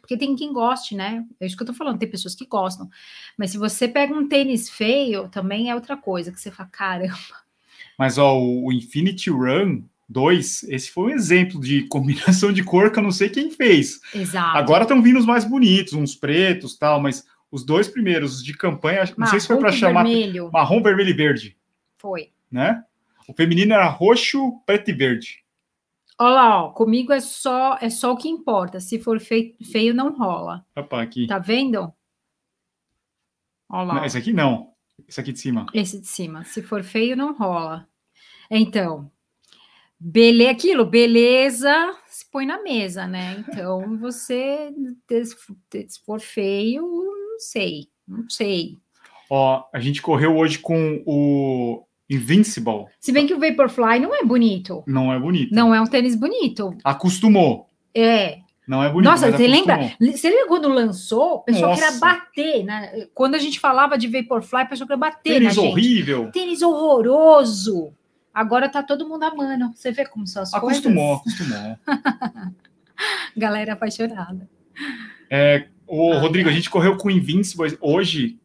[0.00, 1.24] Porque tem quem goste, né?
[1.38, 2.90] É isso que eu tô falando, tem pessoas que gostam.
[3.38, 7.14] Mas se você pega um tênis feio, também é outra coisa, que você fala, caramba.
[7.96, 12.98] Mas ó, o Infinity Run 2, esse foi um exemplo de combinação de cor que
[12.98, 14.00] eu não sei quem fez.
[14.12, 14.58] Exato.
[14.58, 19.04] Agora estão vindo os mais bonitos, uns pretos tal, mas os dois primeiros de campanha,
[19.04, 20.02] não marrom sei se foi para chamar.
[20.02, 20.50] Vermelho.
[20.52, 21.56] Marrom, vermelho e verde.
[21.96, 22.84] Foi né?
[23.28, 25.44] O feminino era roxo, preto e verde.
[26.18, 28.80] Olha lá, ó, comigo é só é só o que importa.
[28.80, 30.66] Se for feio, feio não rola.
[30.76, 31.26] Opa, aqui.
[31.26, 31.92] Tá vendo?
[33.68, 33.94] Olha lá.
[33.94, 34.74] Não, esse aqui não.
[35.08, 35.66] Esse aqui de cima.
[35.72, 36.44] Esse de cima.
[36.44, 37.88] Se for feio não rola.
[38.50, 39.10] Então,
[39.98, 41.72] bele aquilo, beleza,
[42.06, 43.44] se põe na mesa, né?
[43.46, 44.72] Então, você
[45.88, 48.76] se for feio, não sei, não sei.
[49.30, 52.86] Ó, a gente correu hoje com o Invincible.
[52.98, 54.82] Se bem que o Vaporfly não é bonito.
[54.86, 55.54] Não é bonito.
[55.54, 56.76] Não é um tênis bonito.
[56.82, 57.68] Acostumou.
[57.94, 58.38] É.
[58.66, 59.08] Não é bonito.
[59.08, 59.92] Nossa, você lembra?
[60.00, 61.36] Você lembra quando lançou?
[61.36, 61.82] O pessoal Nossa.
[61.82, 62.64] queria bater.
[62.64, 63.06] Né?
[63.14, 65.32] Quando a gente falava de Vaporfly, o pessoal queria bater.
[65.34, 66.30] Tênis horrível.
[66.32, 67.92] Tênis horroroso.
[68.34, 69.72] Agora tá todo mundo amando.
[69.74, 71.40] Você vê como são as acostumou, coisas?
[71.40, 72.54] Acostumou, acostumou.
[73.36, 74.48] Galera apaixonada.
[75.28, 78.38] É, o ah, Rodrigo, a gente correu com o Invincible hoje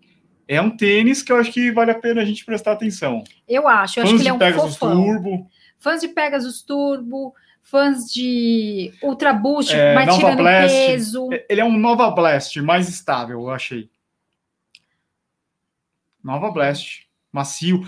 [0.47, 3.23] é um tênis que eu acho que vale a pena a gente prestar atenção.
[3.47, 5.03] Eu acho, eu fãs acho que ele é um Pegasus fofão.
[5.03, 5.49] Turbo.
[5.77, 10.75] Fãs de Pegasus Turbo, fãs de Ultra Boost, é, mais Nova tirando Blast.
[10.75, 11.29] peso.
[11.31, 13.89] É, ele é um Nova Blast mais estável, eu achei.
[16.23, 17.07] Nova Blast.
[17.31, 17.87] macio.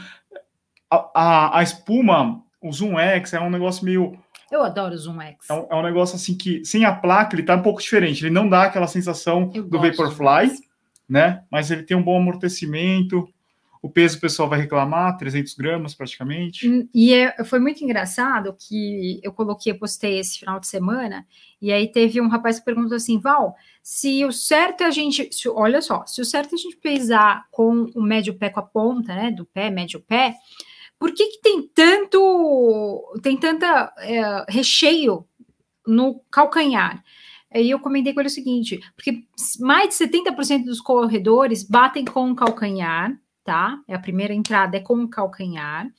[0.90, 4.18] A, a, a espuma, o Zoom X é um negócio meio
[4.50, 5.50] eu adoro o Zoom X.
[5.50, 8.24] É um, é um, negócio assim que, sem a placa, ele tá um pouco diferente.
[8.24, 10.52] Ele não dá aquela sensação Eu do Vaporfly,
[11.08, 11.44] né?
[11.52, 13.28] Mas ele tem um bom amortecimento.
[13.82, 16.68] O peso o pessoal vai reclamar, 300 gramas praticamente.
[16.68, 21.26] Hum, e é, foi muito engraçado que eu coloquei, postei esse final de semana,
[21.62, 25.30] e aí teve um rapaz que perguntou assim: Val, se o certo é a gente.
[25.32, 28.60] Se, olha só, se o certo é a gente pesar com o médio pé com
[28.60, 29.32] a ponta, né?
[29.32, 30.36] Do pé, médio pé,
[31.00, 35.26] por que, que tem tanto, tem tanta é, recheio
[35.86, 37.04] no calcanhar?
[37.58, 39.24] Aí eu comentei com ele o seguinte, porque
[39.60, 43.82] mais de 70% dos corredores batem com o calcanhar, tá?
[43.88, 45.92] É a primeira entrada é com o calcanhar.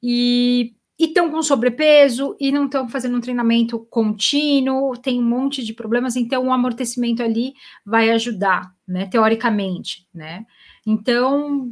[0.00, 5.74] E estão com sobrepeso e não estão fazendo um treinamento contínuo, tem um monte de
[5.74, 9.06] problemas, então o amortecimento ali vai ajudar, né?
[9.06, 10.46] Teoricamente, né?
[10.86, 11.68] Então,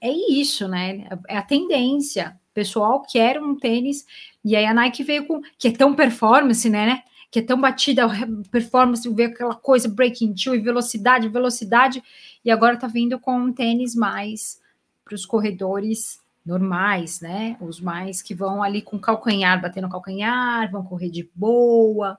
[0.00, 1.08] é isso, né?
[1.28, 2.38] É a tendência.
[2.52, 4.06] O pessoal quer um tênis,
[4.44, 7.02] e aí a Nike veio com que é tão performance, né?
[7.30, 8.06] Que é tão batida
[8.50, 12.02] performance, ver aquela coisa breaking two e velocidade, velocidade,
[12.44, 14.60] e agora tá vindo com um tênis mais
[15.04, 17.56] para os corredores normais, né?
[17.60, 22.18] Os mais que vão ali com calcanhar, batendo calcanhar, vão correr de boa,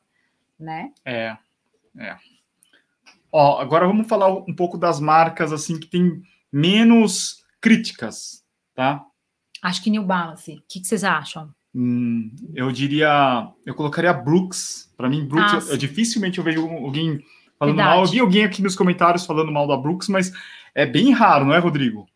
[0.59, 0.91] né?
[1.05, 1.37] É,
[1.97, 2.17] é.
[3.31, 8.43] Ó, agora vamos falar um pouco das marcas assim que tem menos críticas,
[8.73, 9.05] tá?
[9.61, 10.53] Acho que New Balance.
[10.53, 11.53] O que, que vocês acham?
[11.77, 14.89] Hum, eu diria, eu colocaria Brooks.
[14.95, 17.21] Para mim, Brooks, ah, eu, eu, dificilmente eu vejo alguém
[17.59, 17.97] falando Verdade.
[17.97, 18.05] mal.
[18.05, 20.31] Eu vi alguém aqui nos comentários falando mal da Brooks, mas
[20.73, 22.07] é bem raro, não é, Rodrigo?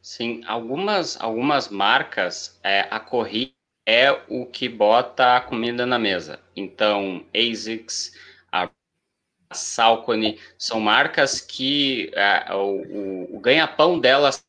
[0.00, 3.52] Sim, algumas, algumas marcas, é, a corrida
[3.84, 6.40] é o que bota a comida na mesa.
[6.56, 8.12] Então, ASICS,
[8.50, 8.70] a
[9.52, 14.42] Salcone, são marcas que é, o, o, o ganha-pão delas.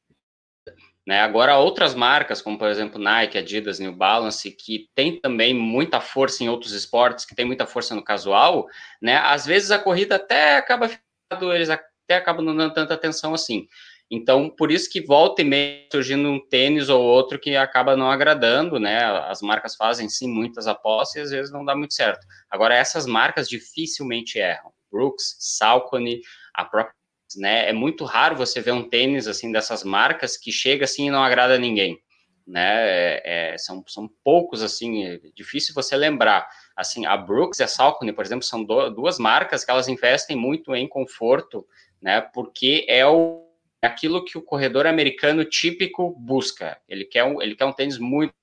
[1.05, 1.21] Né?
[1.21, 6.43] Agora, outras marcas, como por exemplo Nike, Adidas, New Balance, que tem também muita força
[6.43, 8.65] em outros esportes, que tem muita força no casual,
[9.01, 9.17] né?
[9.17, 13.67] às vezes a corrida até acaba ficando, eles até acabam não dando tanta atenção assim.
[14.09, 18.09] Então, por isso que volta e meia surgindo um tênis ou outro que acaba não
[18.09, 19.03] agradando, né?
[19.03, 22.25] As marcas fazem sim muitas apostas e às vezes não dá muito certo.
[22.49, 24.71] Agora, essas marcas dificilmente erram.
[24.91, 26.21] Brooks, Saucony,
[26.53, 26.93] a própria,
[27.35, 27.69] né?
[27.69, 31.23] É muito raro você ver um tênis assim dessas marcas que chega assim e não
[31.23, 31.99] agrada a ninguém,
[32.45, 32.87] né?
[32.87, 36.47] É, é, são, são poucos assim, é difícil você lembrar.
[36.75, 40.35] Assim, a Brooks e a Saucony, por exemplo, são do, duas marcas que elas investem
[40.35, 41.65] muito em conforto,
[42.01, 42.21] né?
[42.21, 43.45] Porque é o
[43.81, 46.79] aquilo que o corredor americano típico busca.
[46.89, 48.33] Ele quer um, ele quer um tênis muito.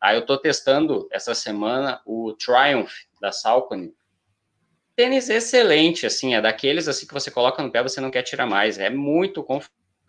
[0.00, 3.92] Aí eu estou testando essa semana o Triumph da Saucony,
[4.96, 8.46] tênis excelente, assim, é daqueles assim que você coloca no pé, você não quer tirar
[8.46, 9.44] mais, é muito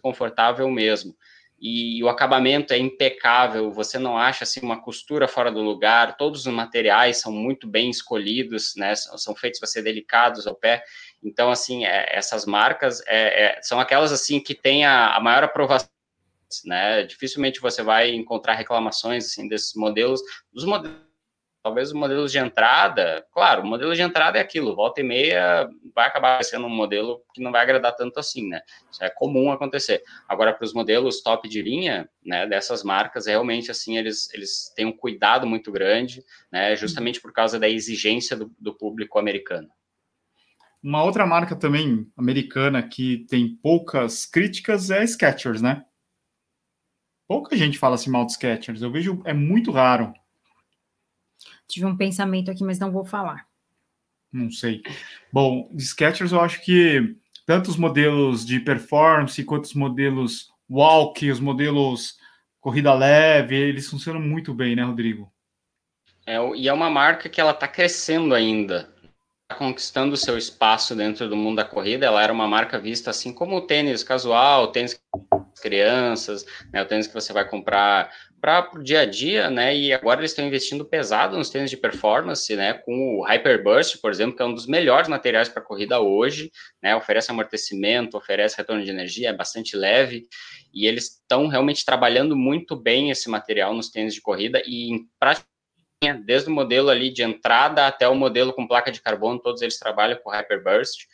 [0.01, 1.15] confortável mesmo.
[1.59, 6.45] E o acabamento é impecável, você não acha assim uma costura fora do lugar, todos
[6.45, 8.93] os materiais são muito bem escolhidos, né?
[8.95, 10.83] São feitos para ser delicados ao pé.
[11.23, 15.45] Então, assim, é, essas marcas é, é, são aquelas assim que têm a, a maior
[15.45, 15.89] aprovação
[16.65, 17.03] né?
[17.03, 20.21] Dificilmente você vai encontrar reclamações assim desses modelos,
[20.51, 21.12] dos modelos
[21.63, 25.69] talvez os modelos de entrada, claro, o modelo de entrada é aquilo, volta e meia
[25.95, 28.61] vai acabar sendo um modelo que não vai agradar tanto assim, né?
[28.91, 30.03] Isso é comum acontecer.
[30.27, 34.85] Agora, para os modelos top de linha, né, dessas marcas, realmente, assim, eles, eles têm
[34.85, 39.69] um cuidado muito grande, né, justamente por causa da exigência do, do público americano.
[40.83, 45.85] Uma outra marca também americana que tem poucas críticas é a Skechers, né?
[47.25, 50.13] Pouca gente fala assim mal de Skechers, eu vejo, é muito raro.
[51.67, 53.47] Tive um pensamento aqui, mas não vou falar.
[54.31, 54.81] Não sei.
[55.31, 61.29] Bom, de Skechers eu acho que tanto os modelos de performance quanto os modelos walk,
[61.29, 62.17] os modelos
[62.59, 65.31] corrida leve, eles funcionam muito bem, né, Rodrigo?
[66.25, 68.89] É, e é uma marca que ela está crescendo ainda,
[69.49, 72.05] tá conquistando seu espaço dentro do mundo da corrida.
[72.05, 74.97] Ela era uma marca vista assim como o tênis casual, o tênis
[75.61, 78.09] crianças, né, o tênis que você vai comprar
[78.43, 79.73] para o dia a dia, né?
[79.73, 82.73] E agora eles estão investindo pesado nos tênis de performance, né?
[82.73, 86.93] Com o Hyperburst, por exemplo, que é um dos melhores materiais para corrida hoje, né?
[86.93, 90.27] Oferece amortecimento, oferece retorno de energia, é bastante leve,
[90.73, 95.07] e eles estão realmente trabalhando muito bem esse material nos tênis de corrida e em
[96.25, 99.79] desde o modelo ali de entrada até o modelo com placa de carbono, todos eles
[99.79, 101.05] trabalham com Hyperburst.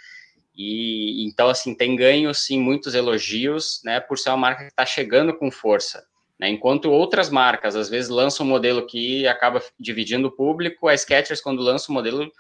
[0.56, 4.00] E então assim tem ganho sim muitos elogios, né?
[4.00, 6.04] Por ser uma marca que está chegando com força.
[6.40, 6.50] Né?
[6.50, 11.42] Enquanto outras marcas, às vezes, lançam um modelo que acaba dividindo o público, a Skechers,
[11.42, 12.32] quando lança um modelo,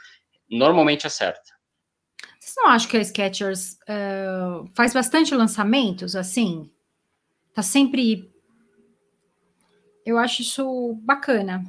[0.49, 1.59] normalmente acerta.
[2.39, 6.71] Vocês não acham que a Skechers uh, faz bastante lançamentos, assim?
[7.53, 8.31] Tá sempre.
[10.05, 11.63] Eu acho isso bacana.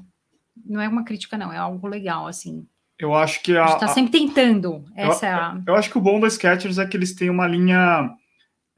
[0.64, 2.66] Não é uma crítica, não, é algo legal, assim.
[2.98, 3.64] Eu acho que a.
[3.64, 4.84] A gente tá sempre tentando.
[4.94, 5.60] Essa é a.
[5.66, 8.14] Eu acho que o bom da Skechers é que eles têm uma linha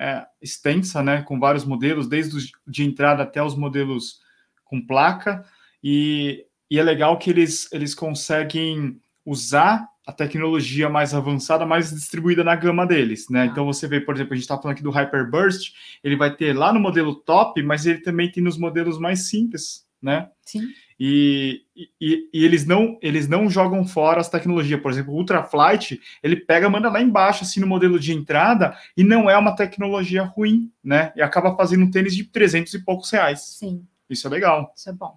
[0.03, 1.23] é, extensa, né?
[1.23, 4.21] Com vários modelos, desde os de entrada até os modelos
[4.65, 5.45] com placa.
[5.83, 12.43] E, e é legal que eles, eles conseguem usar a tecnologia mais avançada, mais distribuída
[12.43, 13.43] na gama deles, né?
[13.43, 13.47] Ah.
[13.47, 15.73] Então você vê, por exemplo, a gente está falando aqui do Hyperburst,
[16.03, 19.87] ele vai ter lá no modelo top, mas ele também tem nos modelos mais simples,
[20.03, 20.29] né?
[20.45, 20.69] Sim.
[21.05, 21.91] E, e,
[22.33, 24.81] e, eles não eles não jogam fora as tecnologias.
[24.81, 29.03] Por exemplo, o Ultraflight, ele pega, manda lá embaixo, assim, no modelo de entrada, e
[29.03, 31.13] não é uma tecnologia ruim, né?
[31.17, 33.41] E acaba fazendo um tênis de 300 e poucos reais.
[33.41, 33.85] Sim.
[34.09, 34.73] Isso é legal.
[34.77, 35.17] Isso é bom.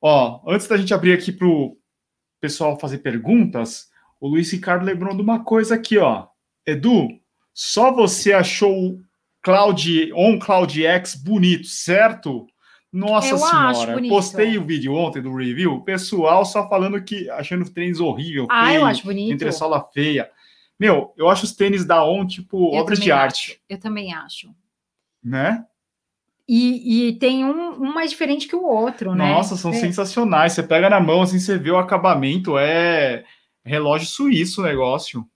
[0.00, 1.76] Ó, antes da gente abrir aqui para o
[2.40, 6.26] pessoal fazer perguntas, o Luiz Ricardo lembrou de uma coisa aqui, ó.
[6.66, 7.06] Edu,
[7.54, 9.00] só você achou o
[9.42, 12.48] Cloud On Cloud X bonito, certo?
[12.92, 18.00] Nossa eu senhora, postei o vídeo ontem do review, pessoal só falando que achando tênis
[18.00, 19.32] horrível, ah, feio, eu acho bonito.
[19.32, 20.30] entre sola feia.
[20.78, 23.22] Meu, eu acho os tênis da On tipo eu obras de acho.
[23.22, 23.62] arte.
[23.66, 24.54] Eu também acho.
[25.24, 25.64] Né?
[26.46, 29.26] E, e, tem um, um, mais diferente que o outro, né?
[29.32, 29.74] Nossa, são é.
[29.74, 30.52] sensacionais.
[30.52, 33.24] Você pega na mão, assim, você vê o acabamento, é
[33.64, 35.26] relógio suíço o negócio.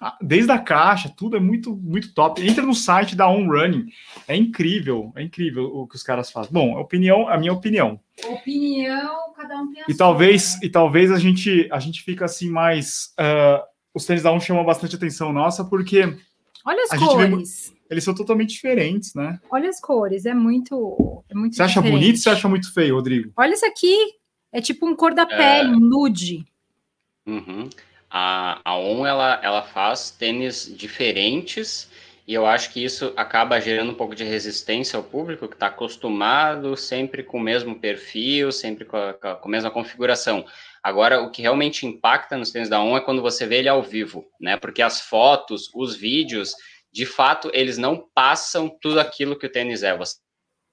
[0.00, 2.46] Ah, desde a caixa, tudo é muito, muito top.
[2.46, 3.88] Entra no site da On Running,
[4.28, 6.52] é incrível, é incrível o que os caras fazem.
[6.52, 7.98] Bom, a opinião, a minha opinião.
[8.24, 10.60] Opinião, cada um tem a e sua, talvez né?
[10.62, 13.12] E talvez a gente, a gente fica assim mais.
[13.18, 16.16] Uh, os tênis da On chamam bastante atenção nossa, porque.
[16.64, 17.70] Olha as cores.
[17.70, 19.40] Vê, eles são totalmente diferentes, né?
[19.50, 21.24] Olha as cores, é muito.
[21.28, 22.00] É muito você acha diferente.
[22.00, 23.32] bonito ou você acha muito feio, Rodrigo?
[23.36, 23.96] Olha isso aqui.
[24.52, 25.72] É tipo um cor da pele, é...
[25.72, 26.46] um nude.
[27.26, 27.68] Uhum
[28.10, 31.90] a, a ON ela, ela faz tênis diferentes
[32.28, 35.68] e eu acho que isso acaba gerando um pouco de resistência ao público que está
[35.68, 40.44] acostumado sempre com o mesmo perfil, sempre com a, com a, mesma configuração.
[40.82, 43.82] Agora, o que realmente impacta nos tênis da ON é quando você vê ele ao
[43.82, 44.58] vivo, né?
[44.58, 46.52] Porque as fotos, os vídeos,
[46.92, 49.96] de fato, eles não passam tudo aquilo que o tênis é.
[49.96, 50.16] Você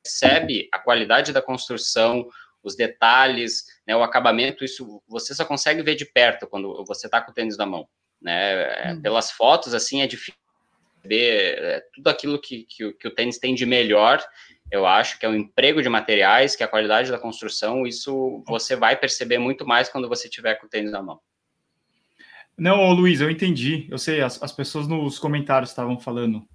[0.04, 2.28] percebe a qualidade da construção,
[2.66, 7.22] os detalhes, né, o acabamento, isso você só consegue ver de perto quando você está
[7.22, 7.88] com o tênis na mão.
[8.22, 8.94] Né?
[8.94, 9.02] Hum.
[9.02, 10.34] Pelas fotos, assim, é difícil
[11.04, 14.24] ver é, tudo aquilo que, que, que, o tênis tem de melhor.
[14.72, 18.44] Eu acho que é o emprego de materiais, que é a qualidade da construção, isso
[18.48, 21.20] você vai perceber muito mais quando você tiver com o tênis na mão.
[22.58, 23.88] Não, Luiz, eu entendi.
[23.92, 26.48] Eu sei, as, as pessoas nos comentários estavam falando,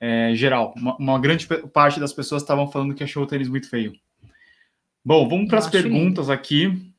[0.00, 3.70] é, geral, uma, uma, grande parte das pessoas estavam falando que achou o tênis muito
[3.70, 3.92] feio.
[5.04, 6.32] Bom, vamos para as perguntas lindo.
[6.32, 6.94] aqui.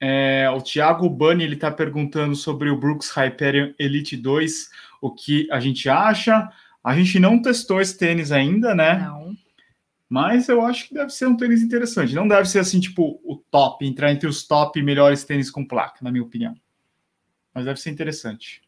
[0.00, 4.70] É, o Thiago Bani ele está perguntando sobre o Brooks Hyperion Elite 2,
[5.00, 6.48] o que a gente acha.
[6.82, 8.98] A gente não testou esse tênis ainda, né?
[8.98, 9.34] Não.
[10.08, 12.14] Mas eu acho que deve ser um tênis interessante.
[12.14, 15.98] Não deve ser assim, tipo, o top, entrar entre os top melhores tênis com placa,
[16.02, 16.54] na minha opinião.
[17.52, 18.62] Mas deve ser interessante.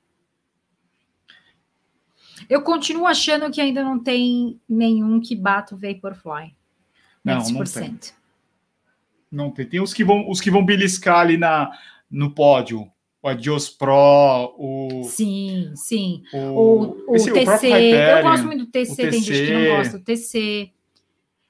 [2.49, 6.57] Eu continuo achando que ainda não tem nenhum que bata o Vaporfly.
[7.25, 7.99] Não, não tem.
[9.37, 9.67] Não tem.
[9.67, 11.71] Tem os que vão, os que vão beliscar ali na,
[12.11, 12.91] no pódio.
[13.23, 15.05] O Adios Pro, o.
[15.05, 16.23] Sim, sim.
[16.33, 17.69] O, o, o esse, TC.
[17.69, 20.73] O eu gosto muito do TC, tem gente que não gosta do TC.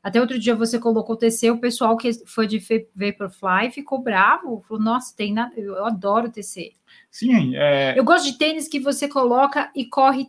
[0.03, 2.59] Até outro dia você colocou o TC, o pessoal que foi de
[2.95, 4.63] Vaporfly ficou bravo.
[4.67, 5.53] Falou, nossa, tem nada.
[5.57, 6.73] Eu adoro o TC.
[7.11, 7.99] Sim, é...
[7.99, 10.29] Eu gosto de tênis que você coloca e corre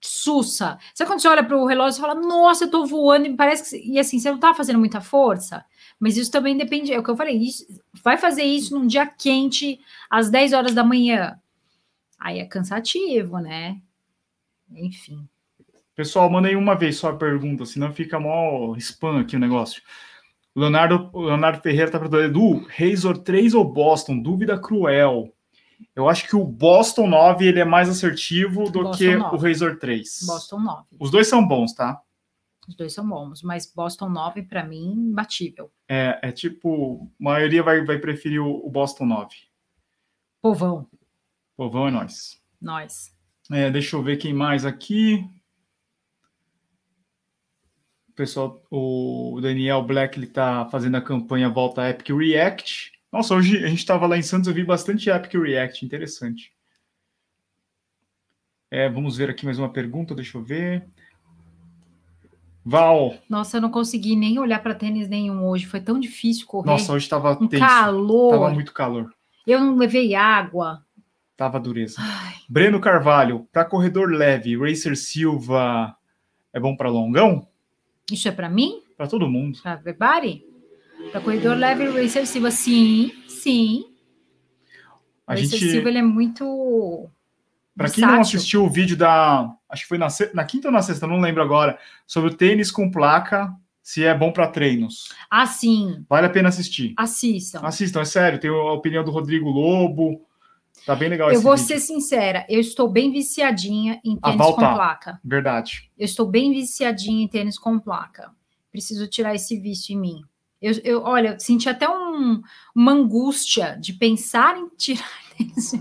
[0.00, 0.78] sussa.
[0.94, 3.78] Sabe quando você olha para o relógio e fala, nossa, eu tô voando, e parece
[3.78, 3.92] que.
[3.92, 5.64] E assim, você não tá fazendo muita força.
[5.98, 7.66] Mas isso também depende, é o que eu falei, isso,
[8.04, 11.38] vai fazer isso num dia quente, às 10 horas da manhã.
[12.18, 13.80] Aí é cansativo, né?
[14.70, 15.28] Enfim.
[15.94, 19.82] Pessoal, manda aí uma vez só a pergunta, senão fica mó spam aqui o negócio.
[20.54, 24.20] Leonardo, Leonardo Ferreira tá perguntando, Edu, Razor 3 ou Boston?
[24.20, 25.32] Dúvida cruel.
[25.94, 29.36] Eu acho que o Boston 9 ele é mais assertivo do Boston que 9.
[29.36, 30.20] o Razor 3.
[30.26, 30.86] Boston 9.
[30.98, 32.00] Os dois são bons, tá?
[32.68, 35.72] Os dois são bons, mas Boston 9 para mim imbatível.
[35.88, 39.34] É, é tipo, a maioria vai, vai preferir o, o Boston 9.
[40.42, 40.86] Povão.
[41.56, 42.40] Povão é nós.
[42.60, 43.16] Nós.
[43.50, 45.26] É, deixa eu ver quem mais aqui.
[48.10, 52.92] O pessoal, o Daniel Black, ele tá fazendo a campanha Volta Epic React.
[53.12, 56.52] Nossa, hoje a gente estava lá em Santos, eu vi bastante Epic React, interessante.
[58.70, 60.86] É, vamos ver aqui mais uma pergunta, deixa eu ver.
[62.64, 63.16] Val.
[63.30, 65.64] Nossa, eu não consegui nem olhar para tênis nenhum hoje.
[65.64, 66.66] Foi tão difícil correr.
[66.66, 67.64] Nossa, hoje estava um tenso.
[67.64, 68.32] calor.
[68.32, 69.10] Tava muito calor.
[69.46, 70.84] Eu não levei água.
[71.34, 71.96] Tava dureza.
[71.98, 72.34] Ai.
[72.46, 75.96] Breno Carvalho, para corredor leve, Racer Silva
[76.52, 77.48] é bom para longão?
[78.10, 78.82] Isso é para mim?
[78.96, 79.58] Para todo mundo.
[79.62, 80.44] Para everybody?
[81.10, 83.84] Para corredor leve racer Silva, sim, sim.
[85.26, 87.08] A o racer gente, Silva ele é muito.
[87.76, 90.82] para quem não assistiu o vídeo da, acho que foi na, na quinta ou na
[90.82, 93.52] sexta, não lembro agora, sobre o tênis com placa,
[93.82, 95.08] se é bom para treinos.
[95.30, 96.04] Ah, sim.
[96.08, 96.94] Vale a pena assistir.
[96.96, 97.60] Assistam.
[97.62, 100.26] Assistam, é sério, tem a opinião do Rodrigo Lobo.
[100.84, 101.66] Tá bem legal Eu vou vídeo.
[101.66, 105.20] ser sincera, eu estou bem viciadinha em tênis com placa.
[105.24, 105.90] Verdade.
[105.98, 108.30] Eu estou bem viciadinha em tênis com placa.
[108.70, 110.22] Preciso tirar esse vício em mim.
[110.60, 112.42] Eu, eu olha, eu senti até um-
[112.74, 115.72] uma angústia de pensar em tirar tênis.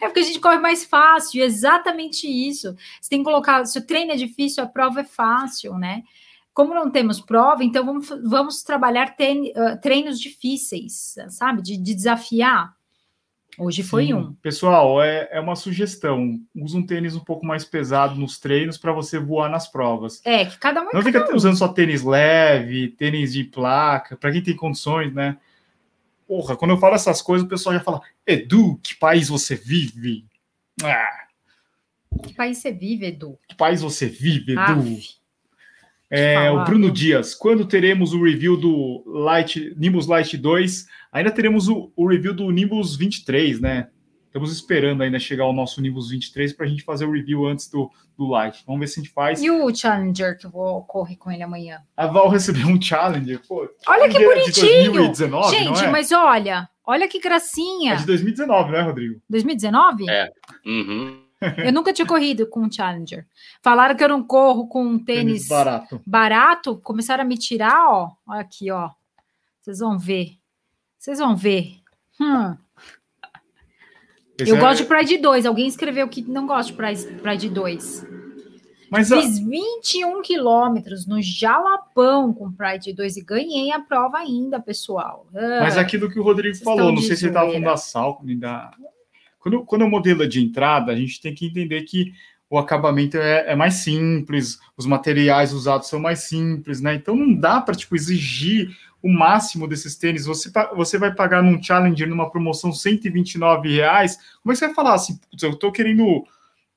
[0.00, 2.74] É porque a gente corre mais fácil, é exatamente isso.
[3.00, 6.02] Você tem que colocar, se o treino é difícil, a prova é fácil, né?
[6.54, 9.14] Como não temos prova, então vamos, vamos trabalhar
[9.80, 11.62] treinos difíceis, sabe?
[11.62, 12.74] De, de desafiar.
[13.58, 14.14] Hoje foi Sim.
[14.14, 14.32] um.
[14.34, 16.40] Pessoal, é, é uma sugestão.
[16.54, 20.20] Usa um tênis um pouco mais pesado nos treinos para você voar nas provas.
[20.24, 21.36] É, que cada um é Não fica um.
[21.36, 25.36] usando só tênis leve, tênis de placa, para quem tem condições, né?
[26.26, 30.24] Porra, quando eu falo essas coisas, o pessoal já fala: Edu, que país você vive?
[30.82, 31.26] Ah,
[32.24, 33.38] Que país você vive, Edu?
[33.46, 34.60] que país você vive, Edu?
[34.60, 35.21] Aff.
[36.14, 36.90] É, o Bruno?
[36.90, 40.86] Dias, quando teremos o review do Light, Nimbus Light 2?
[41.10, 43.88] Ainda teremos o, o review do Nimbus 23, né?
[44.26, 47.68] Estamos esperando ainda chegar o nosso Nimbus 23 para a gente fazer o review antes
[47.68, 48.62] do, do Light.
[48.66, 49.42] Vamos ver se a gente faz.
[49.42, 51.80] E o Challenger que eu vou correr com ele amanhã?
[51.96, 53.40] A Val recebeu um Challenger.
[53.46, 54.92] Pô, Olha que Challenger é bonitinho!
[54.92, 55.90] De 2019, Gente, não é?
[55.90, 57.96] mas olha, olha que É gracinha.
[57.96, 59.20] de 2019, não é, Rodrigo?
[59.28, 60.10] 2019?
[60.10, 60.28] É.
[60.66, 61.21] Uhum.
[61.64, 63.26] Eu nunca tinha corrido com um Challenger.
[63.62, 66.00] Falaram que eu não corro com um tênis, barato.
[66.06, 68.10] barato, começaram a me tirar, ó.
[68.26, 68.90] Olha aqui, ó.
[69.60, 70.36] Vocês vão ver.
[70.98, 71.76] Vocês vão ver.
[72.20, 72.56] Hum.
[74.38, 75.46] Eu é- gosto de Pride 2.
[75.46, 78.06] Alguém escreveu que não gosta de Pride, Pride 2.
[78.90, 84.60] Mas a- Fiz 21 quilômetros no Jalapão com Pride 2 e ganhei a prova ainda,
[84.60, 85.26] pessoal.
[85.34, 88.36] Ah, Mas aquilo que o Rodrigo falou, não sei se ele estava falando da Salcone,
[88.36, 88.70] da.
[89.42, 92.12] Quando, quando é o modelo é de entrada, a gente tem que entender que
[92.48, 96.94] o acabamento é, é mais simples, os materiais usados são mais simples, né?
[96.94, 98.70] Então não dá para tipo, exigir
[99.02, 100.26] o máximo desses tênis.
[100.26, 104.16] Você, você vai pagar num Challenger numa promoção 129 reais.
[104.42, 105.18] Como é que você vai falar assim?
[105.30, 106.24] "Putz, eu tô querendo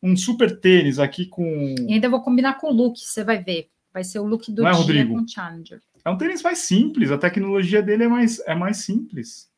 [0.02, 1.76] um super tênis aqui com.
[1.88, 3.70] E ainda vou combinar com o look, você vai ver.
[3.94, 5.16] Vai ser o look do Não é, dia Rodrigo?
[5.16, 5.82] com Challenger.
[6.04, 9.50] É um tênis mais simples, a tecnologia dele é mais, é mais simples.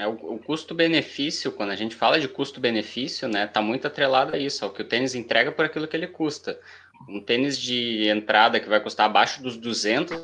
[0.00, 4.38] É o, o custo-benefício, quando a gente fala de custo-benefício, né, tá muito atrelado a
[4.38, 6.58] isso, ao que o tênis entrega por aquilo que ele custa.
[7.06, 10.18] Um tênis de entrada que vai custar abaixo dos 200,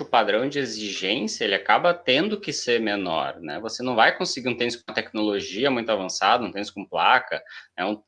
[0.00, 3.60] o padrão de exigência, ele acaba tendo que ser menor, né?
[3.60, 7.40] Você não vai conseguir um tênis com tecnologia muito avançada, um tênis com placa,
[7.76, 8.02] é um,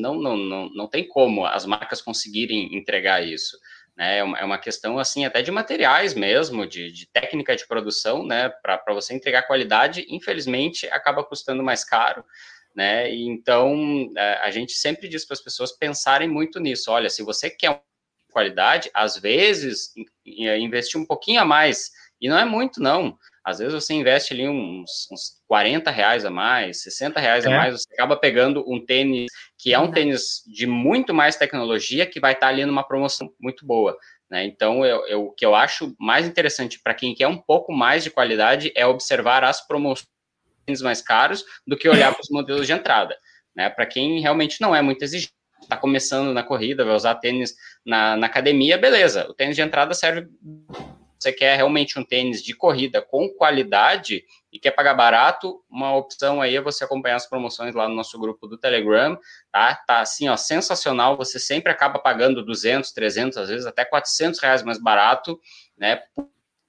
[0.00, 3.58] não, não, não, não tem como as marcas conseguirem entregar isso
[3.96, 4.18] né?
[4.18, 8.24] É uma, é uma questão assim até de materiais mesmo, de, de técnica de produção,
[8.26, 8.48] né?
[8.62, 12.24] Para você entregar qualidade, infelizmente acaba custando mais caro,
[12.74, 13.10] né?
[13.12, 16.90] E então é, a gente sempre diz para as pessoas pensarem muito nisso.
[16.90, 17.80] Olha, se você quer
[18.30, 19.92] qualidade, às vezes
[20.24, 21.90] in- investir um pouquinho a mais
[22.20, 23.16] e não é muito não.
[23.44, 27.56] Às vezes você investe ali uns, uns 40 reais a mais, 60 reais a É.
[27.56, 29.30] mais, você acaba pegando um tênis
[29.66, 33.66] que é um tênis de muito mais tecnologia que vai estar ali numa promoção muito
[33.66, 33.98] boa.
[34.30, 34.44] Né?
[34.44, 38.10] Então, eu- o que eu acho mais interessante para quem quer um pouco mais de
[38.10, 40.06] qualidade é observar as promoções
[40.84, 43.18] mais caros do que olhar para os modelos de entrada.
[43.56, 43.68] Né?
[43.68, 47.52] Para quem realmente não é muito exigente, está começando na corrida, vai usar tênis
[47.84, 49.28] na, na academia, beleza.
[49.28, 50.28] O tênis de entrada serve.
[51.18, 54.22] Você quer realmente um tênis de corrida com qualidade
[54.56, 58.18] e quer pagar barato, uma opção aí é você acompanhar as promoções lá no nosso
[58.18, 59.18] grupo do Telegram,
[59.52, 59.74] tá?
[59.86, 61.14] Tá assim, ó, sensacional.
[61.18, 65.38] Você sempre acaba pagando 200, 300, às vezes até 400 reais mais barato,
[65.76, 66.02] né?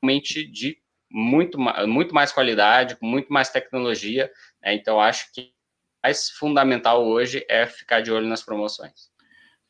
[0.04, 0.78] Realmente de
[1.10, 1.58] muito,
[1.88, 4.30] muito mais qualidade, com muito mais tecnologia.
[4.62, 4.74] né?
[4.76, 5.54] Então, acho que
[6.04, 9.10] mais fundamental hoje é ficar de olho nas promoções.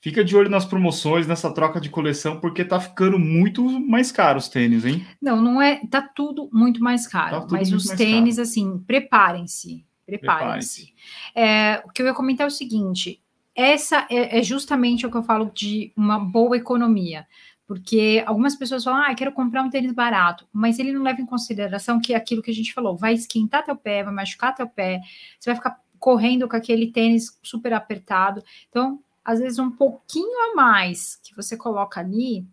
[0.07, 4.37] Fica de olho nas promoções, nessa troca de coleção, porque tá ficando muito mais caro
[4.37, 5.05] os tênis, hein?
[5.21, 5.81] Não, não é.
[5.91, 7.41] Tá tudo muito mais caro.
[7.41, 9.85] Tá mas os tênis, assim, preparem-se.
[10.05, 10.93] Preparem-se.
[11.35, 13.21] É, o que eu ia comentar é o seguinte:
[13.53, 17.27] essa é, é justamente o que eu falo de uma boa economia.
[17.67, 21.25] Porque algumas pessoas falam, ah, quero comprar um tênis barato, mas ele não leva em
[21.25, 24.69] consideração que é aquilo que a gente falou, vai esquentar teu pé, vai machucar teu
[24.69, 25.01] pé,
[25.37, 28.41] você vai ficar correndo com aquele tênis super apertado.
[28.69, 32.47] Então, às vezes, um pouquinho a mais que você coloca ali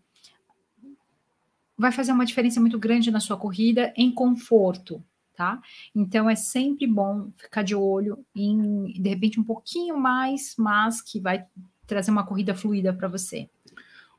[1.79, 5.01] vai fazer uma diferença muito grande na sua corrida em conforto,
[5.37, 5.61] tá?
[5.95, 11.21] Então é sempre bom ficar de olho em, de repente, um pouquinho mais, mas que
[11.21, 11.47] vai
[11.87, 13.49] trazer uma corrida fluida para você.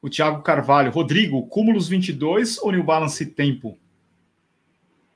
[0.01, 3.77] O Thiago Carvalho, Rodrigo, Cúmulos 22 ou New Balance Tempo?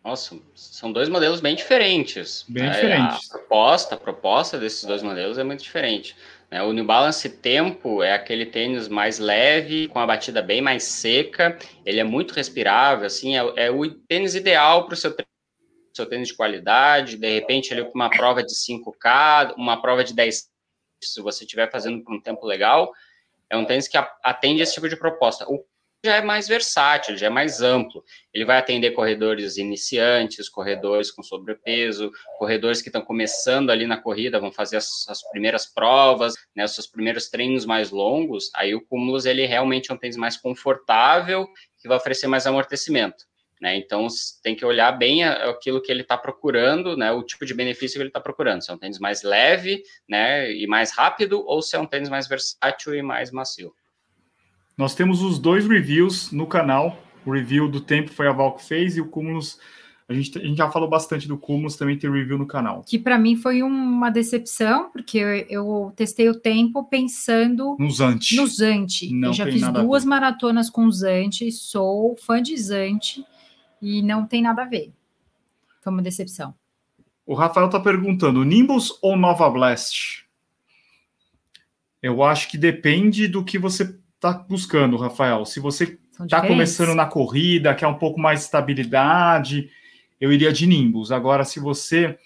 [0.04, 2.44] Nossa, são dois modelos bem diferentes.
[2.50, 3.30] Bem é, diferentes.
[3.30, 6.18] A proposta, a proposta desses dois modelos é muito diferente.
[6.52, 6.62] Né?
[6.64, 11.58] O New Balance Tempo é aquele tênis mais leve, com a batida bem mais seca.
[11.86, 15.16] Ele é muito respirável, assim, é, é o tênis ideal para o seu,
[15.94, 17.18] seu tênis de qualidade.
[17.18, 20.50] De repente, ele com uma prova de 5K, uma prova de 10
[21.02, 22.92] se você estiver fazendo por um tempo legal,
[23.50, 25.46] é um tênis que atende esse tipo de proposta.
[25.48, 25.64] O
[26.04, 28.04] já é mais versátil, já é mais amplo.
[28.34, 34.40] Ele vai atender corredores iniciantes, corredores com sobrepeso, corredores que estão começando ali na corrida,
[34.40, 38.50] vão fazer as, as primeiras provas, né, os seus primeiros treinos mais longos.
[38.56, 41.48] Aí o Cumulus ele realmente é um tênis mais confortável,
[41.78, 43.28] que vai oferecer mais amortecimento.
[43.62, 43.76] Né?
[43.76, 44.08] Então
[44.42, 47.12] tem que olhar bem aquilo que ele está procurando, né?
[47.12, 48.64] o tipo de benefício que ele está procurando.
[48.64, 50.50] Se é um tênis mais leve né?
[50.54, 53.74] e mais rápido, ou se é um tênis mais versátil e mais macio.
[54.80, 56.98] Nós temos os dois reviews no canal.
[57.26, 59.60] O review do tempo foi a Val que fez e o Cumulus.
[60.08, 62.82] A gente, a gente já falou bastante do Cumulus, também tem review no canal.
[62.88, 68.38] Que para mim foi uma decepção, porque eu, eu, testei o tempo pensando no Zante.
[68.38, 69.14] No Zante.
[69.14, 73.26] Não eu já fiz duas maratonas com Zante, sou fã de Zante
[73.82, 74.94] e não tem nada a ver.
[75.82, 76.56] Foi uma decepção.
[77.26, 80.26] O Rafael está perguntando: Nimbus ou Nova Blast?
[82.02, 85.46] Eu acho que depende do que você está buscando, Rafael?
[85.46, 89.70] Se você está começando na corrida, quer um pouco mais de estabilidade,
[90.20, 91.12] eu iria de Nimbus.
[91.12, 92.20] Agora, se você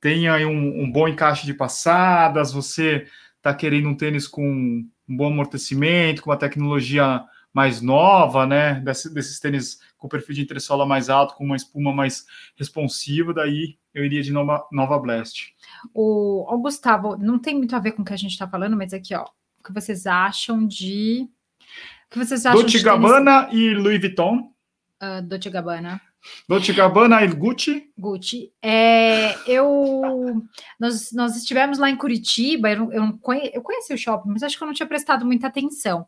[0.00, 3.04] tem aí um, um bom encaixe de passadas, você
[3.36, 8.74] está querendo um tênis com um bom amortecimento, com uma tecnologia mais nova, né?
[8.80, 12.24] Desses, desses tênis com perfil de entressola mais alto, com uma espuma mais
[12.56, 15.52] responsiva, daí eu iria de Nova, Nova Blast.
[15.92, 18.76] O, o Gustavo, não tem muito a ver com o que a gente está falando,
[18.76, 19.26] mas aqui, ó,
[19.68, 21.28] que vocês acham de.
[22.06, 23.60] O que vocês acham Dolce Gabbana tênis...
[23.60, 24.52] e Louis Vuitton?
[25.00, 26.00] Uh, Dolce Gabbana.
[26.48, 27.90] Dolce Gabbana e Gucci?
[27.96, 28.52] Gucci.
[28.62, 30.42] É, eu,
[30.78, 34.56] nós, nós estivemos lá em Curitiba, eu, eu, conhe, eu conheci o shopping, mas acho
[34.56, 36.06] que eu não tinha prestado muita atenção.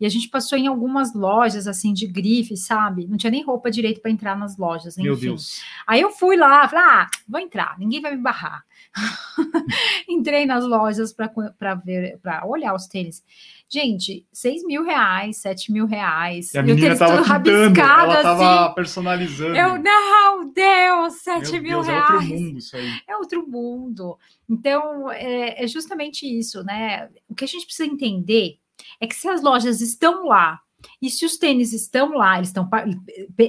[0.00, 3.06] E a gente passou em algumas lojas, assim, de grife, sabe?
[3.06, 5.08] Não tinha nem roupa direito para entrar nas lojas, enfim.
[5.08, 5.60] Meu Deus.
[5.86, 8.64] Aí eu fui lá, falei, ah, vou entrar, ninguém vai me barrar.
[10.08, 13.22] Entrei nas lojas para ver, para olhar os tênis.
[13.70, 16.54] Gente, 6 mil reais, 7 mil reais.
[16.54, 18.74] E a menina tava pintando, ela tava assim.
[18.74, 19.54] personalizando.
[19.54, 22.08] Eu, não, Deus, 7 Meu mil Deus, reais.
[22.08, 23.02] É outro mundo isso aí.
[23.06, 24.18] É outro mundo.
[24.48, 27.10] Então, é, é justamente isso, né?
[27.28, 28.58] O que a gente precisa entender
[28.98, 30.60] é que se as lojas estão lá
[31.02, 32.68] e se os tênis estão lá, eles estão.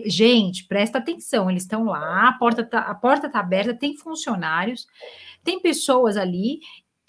[0.06, 4.88] Gente, presta atenção, eles estão lá, a porta tá, a porta tá aberta, tem funcionários,
[5.44, 6.60] tem pessoas ali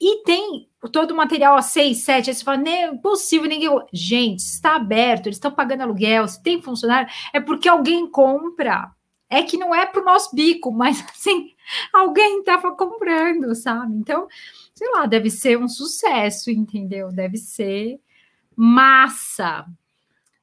[0.00, 3.68] e tem todo o material a 6, 7, aí você fala, não é possível, ninguém.
[3.92, 8.90] Gente, está aberto, eles estão pagando aluguel, se tem funcionário, é porque alguém compra.
[9.28, 11.52] É que não é para o nosso bico, mas assim,
[11.92, 13.94] alguém estava comprando, sabe?
[13.94, 14.26] Então,
[14.74, 17.12] sei lá, deve ser um sucesso, entendeu?
[17.12, 18.00] Deve ser
[18.56, 19.66] massa.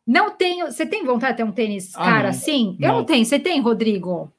[0.06, 0.68] Não tenho.
[0.68, 2.78] Você tem vontade de ter um tênis ah, cara assim?
[2.80, 2.88] Não.
[2.88, 3.26] Eu não tenho.
[3.26, 4.32] Você tem, Rodrigo?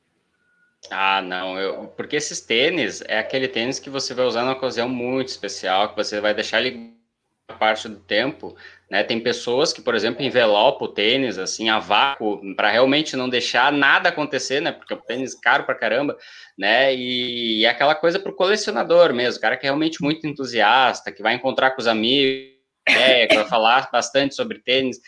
[0.91, 4.89] Ah, não, eu, porque esses tênis é aquele tênis que você vai usar numa ocasião
[4.89, 6.97] muito especial, que você vai deixar ele
[7.59, 8.57] parte do tempo,
[8.91, 9.03] né?
[9.03, 13.73] Tem pessoas que, por exemplo, envelopam o tênis assim a vácuo para realmente não deixar
[13.73, 14.73] nada acontecer, né?
[14.73, 16.17] Porque o tênis é caro para caramba,
[16.57, 16.95] né?
[16.95, 21.13] E, e é aquela coisa para o colecionador mesmo, cara que é realmente muito entusiasta,
[21.13, 22.53] que vai encontrar com os amigos,
[22.89, 23.27] né?
[23.27, 24.99] que vai falar bastante sobre tênis,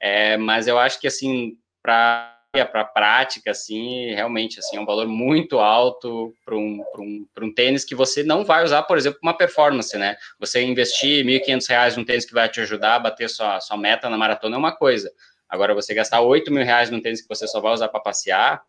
[0.00, 4.84] é, mas eu acho que assim para para a prática, assim, realmente, assim, é um
[4.84, 9.20] valor muito alto para um, um, um tênis que você não vai usar, por exemplo,
[9.22, 10.16] uma performance, né?
[10.40, 14.10] Você investir R$ 1.500 num tênis que vai te ajudar a bater sua, sua meta
[14.10, 15.10] na maratona é uma coisa.
[15.48, 18.60] Agora, você gastar R$ mil reais num tênis que você só vai usar para passear,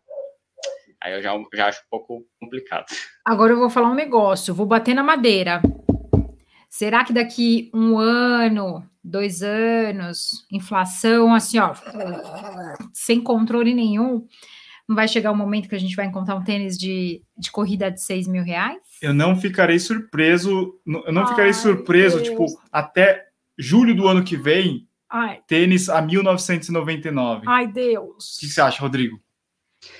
[1.00, 2.84] aí eu já, já acho um pouco complicado.
[3.24, 5.60] Agora eu vou falar um negócio, vou bater na madeira.
[6.72, 11.74] Será que daqui um ano, dois anos, inflação assim, ó,
[12.94, 14.26] sem controle nenhum,
[14.88, 17.50] não vai chegar o um momento que a gente vai encontrar um tênis de, de
[17.50, 18.80] corrida de 6 mil reais?
[19.02, 22.28] Eu não ficarei surpreso, eu não Ai, ficarei surpreso, Deus.
[22.30, 23.26] tipo, até
[23.58, 25.42] julho do ano que vem, Ai.
[25.46, 27.44] tênis a 1999.
[27.48, 28.38] Ai, Deus.
[28.38, 29.20] O que você acha, Rodrigo?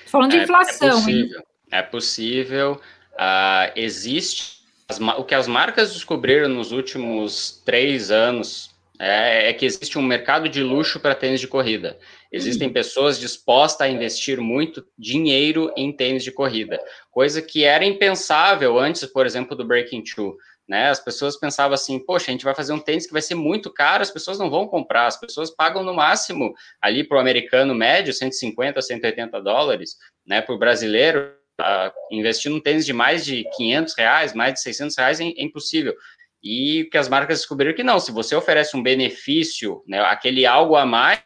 [0.06, 1.38] Falando de é, inflação, é possível.
[1.38, 1.44] Hein?
[1.70, 2.80] É possível.
[3.12, 4.61] Uh, existe
[4.98, 10.48] o que as marcas descobriram nos últimos três anos é, é que existe um mercado
[10.48, 11.98] de luxo para tênis de corrida.
[12.30, 12.72] Existem uhum.
[12.72, 16.80] pessoas dispostas a investir muito dinheiro em tênis de corrida,
[17.10, 20.36] coisa que era impensável antes, por exemplo, do Breaking Two.
[20.68, 20.88] né?
[20.88, 23.72] As pessoas pensavam assim, poxa, a gente vai fazer um tênis que vai ser muito
[23.72, 27.74] caro, as pessoas não vão comprar, as pessoas pagam no máximo ali para o americano
[27.74, 30.40] médio 150, 180 dólares, né?
[30.40, 34.96] Para o brasileiro, uh, investir num tênis de mais de 500 reais, mais de 600
[34.96, 35.94] reais é, é impossível.
[36.42, 40.74] E que as marcas descobriram que não, se você oferece um benefício, né, aquele algo
[40.74, 41.22] a mais,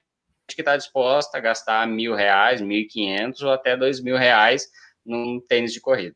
[0.49, 4.68] que está disposta a gastar mil reais, mil e quinhentos ou até dois mil reais
[5.05, 6.14] num tênis de corrida.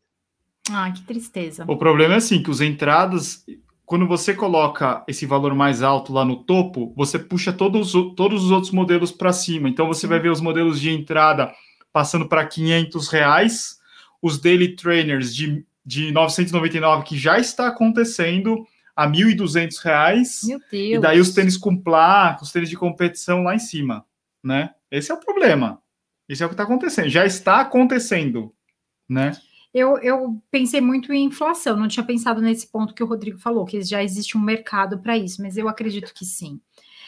[0.70, 1.64] Ah, que tristeza.
[1.66, 3.44] O problema é assim, que os entradas,
[3.84, 8.50] quando você coloca esse valor mais alto lá no topo, você puxa todos, todos os
[8.50, 9.68] outros modelos para cima.
[9.68, 11.52] Então você vai ver os modelos de entrada
[11.92, 13.79] passando para 500 reais,
[14.22, 20.40] os daily trainers de, de 999 que já está acontecendo a 1.200 reais.
[20.44, 20.98] Meu Deus.
[20.98, 24.04] E daí os tênis com placa, os tênis de competição lá em cima,
[24.42, 24.70] né?
[24.90, 25.80] Esse é o problema.
[26.28, 27.08] Isso é o que está acontecendo.
[27.08, 28.52] Já está acontecendo,
[29.08, 29.32] né?
[29.72, 33.64] Eu, eu pensei muito em inflação, não tinha pensado nesse ponto que o Rodrigo falou,
[33.64, 36.60] que já existe um mercado para isso, mas eu acredito que sim.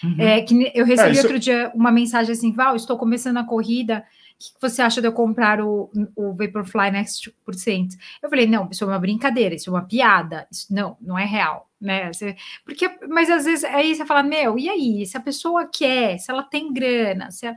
[0.02, 0.16] Uhum.
[0.18, 1.22] É, que eu recebi é, isso...
[1.22, 4.04] outro dia uma mensagem assim, Val, estou começando a corrida,
[4.50, 7.96] que você acha de eu comprar o, o Vaporfly Next por cento?
[8.22, 11.24] Eu falei, não, isso é uma brincadeira, isso é uma piada, isso não, não é
[11.24, 12.12] real, né?
[12.12, 16.18] Você, porque, mas às vezes aí você fala, meu, e aí, se a pessoa quer,
[16.18, 17.56] se ela tem grana, se ela...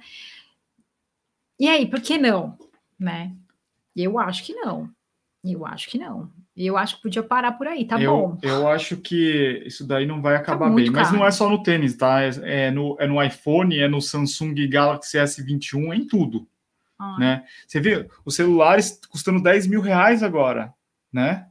[1.59, 2.57] e aí, por que não,
[2.99, 3.33] né?
[3.95, 4.89] Eu acho que não.
[5.43, 6.29] Eu acho que não.
[6.57, 8.37] Eu acho que podia parar por aí, tá eu, bom.
[8.41, 10.91] Eu acho que isso daí não vai tá acabar tá bem.
[10.91, 10.97] Caro.
[10.97, 12.21] Mas não é só no tênis, tá?
[12.23, 16.47] É, é, no, é no iPhone, é no Samsung Galaxy S21, é em tudo.
[17.05, 17.19] Ah.
[17.19, 17.45] Né?
[17.67, 20.73] Você vê os celulares custando 10 mil reais agora,
[21.11, 21.47] né?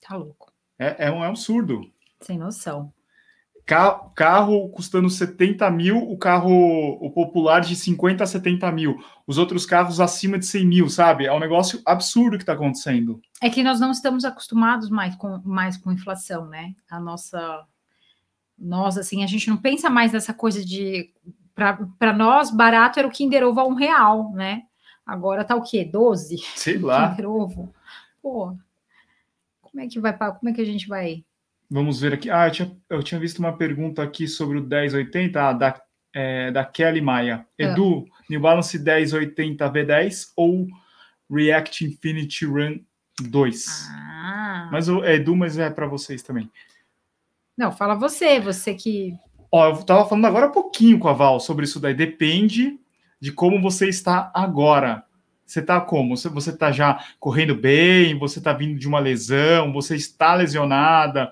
[0.00, 0.52] Tá louco.
[0.78, 1.90] É, é um é absurdo.
[2.20, 2.92] Sem noção.
[3.66, 6.52] Carro, carro custando 70 mil, o carro
[7.00, 11.24] o popular de 50 a 70 mil, os outros carros acima de 100 mil, sabe?
[11.24, 13.22] É um negócio absurdo que está acontecendo.
[13.40, 16.74] É que nós não estamos acostumados mais com, mais com inflação, né?
[16.90, 17.64] A nossa.
[18.58, 21.10] Nós, assim, a gente não pensa mais nessa coisa de.
[21.54, 24.64] Para nós, barato era o Kinder Ovo a um real, né?
[25.06, 25.84] Agora tá o quê?
[25.84, 26.38] 12?
[26.56, 27.10] Sei lá.
[27.10, 27.74] Kinder Ovo.
[28.22, 28.56] Pô,
[29.60, 30.16] como é que vai.
[30.16, 31.24] Como é que a gente vai
[31.70, 32.30] Vamos ver aqui.
[32.30, 35.82] Ah, eu tinha, eu tinha visto uma pergunta aqui sobre o 1080, ah, da,
[36.14, 37.46] é, da Kelly Maia.
[37.58, 37.64] É.
[37.64, 40.66] Edu, New Balance 1080 V10 ou
[41.30, 42.80] React Infinity Run
[43.20, 43.88] 2?
[43.90, 44.68] Ah.
[44.70, 46.50] Mas o Edu, mas é para vocês também.
[47.56, 49.14] Não, fala você, você que.
[49.50, 51.94] Ó, eu estava falando agora há pouquinho com a Val sobre isso daí.
[51.94, 52.78] Depende
[53.20, 55.04] de como você está agora.
[55.46, 56.16] Você está como?
[56.16, 58.18] Você está já correndo bem?
[58.18, 59.72] Você está vindo de uma lesão?
[59.72, 61.30] Você está lesionada?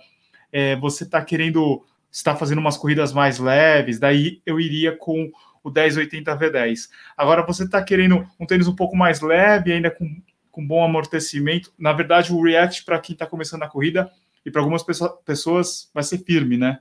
[0.53, 5.33] é, você está querendo, está fazendo umas corridas mais leves, daí eu iria com
[5.64, 6.91] o 1080 V10.
[7.16, 10.20] Agora você está querendo um tênis um pouco mais leve, ainda com,
[10.51, 11.72] com bom amortecimento.
[11.78, 14.11] Na verdade, o React, para quem está começando a corrida,
[14.45, 14.85] e para algumas
[15.24, 16.80] pessoas vai ser firme, né?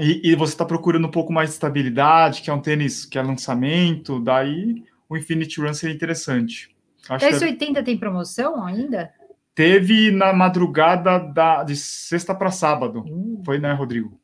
[0.00, 3.18] E, e, você está procurando um pouco mais de estabilidade, que é um tênis que
[3.18, 6.74] é lançamento, daí o Infinity Run seria interessante.
[7.08, 7.82] Acho 1080 é...
[7.82, 9.12] tem promoção ainda?
[9.54, 13.04] Teve na madrugada da, de sexta para sábado.
[13.06, 13.42] Hum.
[13.44, 14.18] Foi, né, Rodrigo?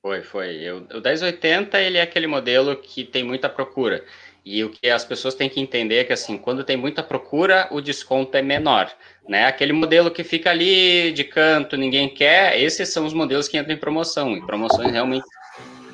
[0.00, 0.56] Foi, foi.
[0.56, 4.02] Eu, o 1080 ele é aquele modelo que tem muita procura.
[4.44, 7.68] E o que as pessoas têm que entender é que, assim, quando tem muita procura,
[7.70, 8.90] o desconto é menor,
[9.28, 9.44] né?
[9.44, 13.74] Aquele modelo que fica ali de canto, ninguém quer, esses são os modelos que entram
[13.74, 14.36] em promoção.
[14.36, 15.26] E promoções realmente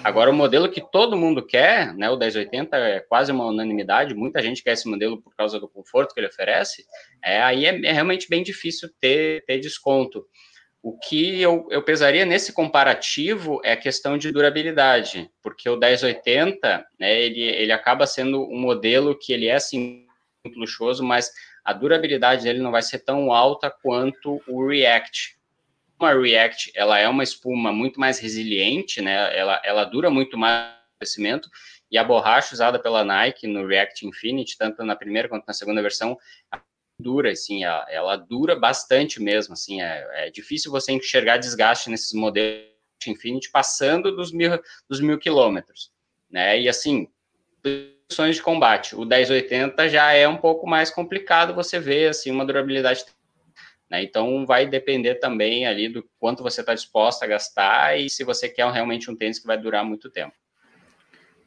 [0.04, 4.42] Agora, o modelo que todo mundo quer, né, o 1080 é quase uma unanimidade, muita
[4.42, 6.84] gente quer esse modelo por causa do conforto que ele oferece,
[7.24, 10.26] é, aí é, é realmente bem difícil ter, ter desconto.
[10.82, 16.86] O que eu, eu pesaria nesse comparativo é a questão de durabilidade, porque o 1080,
[17.00, 20.04] né, ele, ele acaba sendo um modelo que ele é, assim,
[20.44, 21.30] muito luxuoso, mas
[21.64, 25.38] a durabilidade dele não vai ser tão alta quanto o React,
[25.98, 29.36] a React ela é uma espuma muito mais resiliente, né?
[29.36, 31.48] Ela, ela dura muito mais crescimento
[31.90, 35.80] e a borracha usada pela Nike no React Infinity, tanto na primeira quanto na segunda
[35.80, 36.18] versão,
[36.98, 42.12] dura, assim, ela, ela dura bastante mesmo, assim, é, é, difícil você enxergar desgaste nesses
[42.12, 42.74] modelos
[43.06, 44.58] Infinity passando dos mil,
[44.88, 45.92] dos mil quilômetros,
[46.30, 46.58] né?
[46.60, 47.08] E assim,
[48.08, 53.04] de combate, o 1080 já é um pouco mais complicado você ver assim uma durabilidade
[53.94, 54.02] né?
[54.02, 58.48] Então, vai depender também ali do quanto você está disposto a gastar e se você
[58.48, 60.32] quer realmente um tênis que vai durar muito tempo.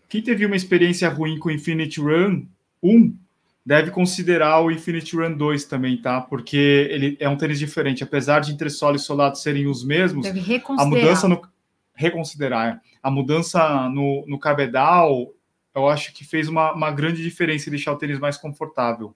[0.08, 2.45] Quem teve uma experiência ruim com o Infinity Run
[2.82, 3.14] 1
[3.66, 6.22] deve considerar o Infinity Run 2 também, tá?
[6.22, 8.03] Porque ele é um tênis diferente.
[8.03, 11.41] Apesar de entressola e solado serem os mesmos, a mudança no
[11.93, 12.80] reconsiderar é.
[13.01, 15.34] a mudança no, no cabedal,
[15.78, 19.13] eu acho que fez uma, uma grande diferença em deixar o tênis mais confortável.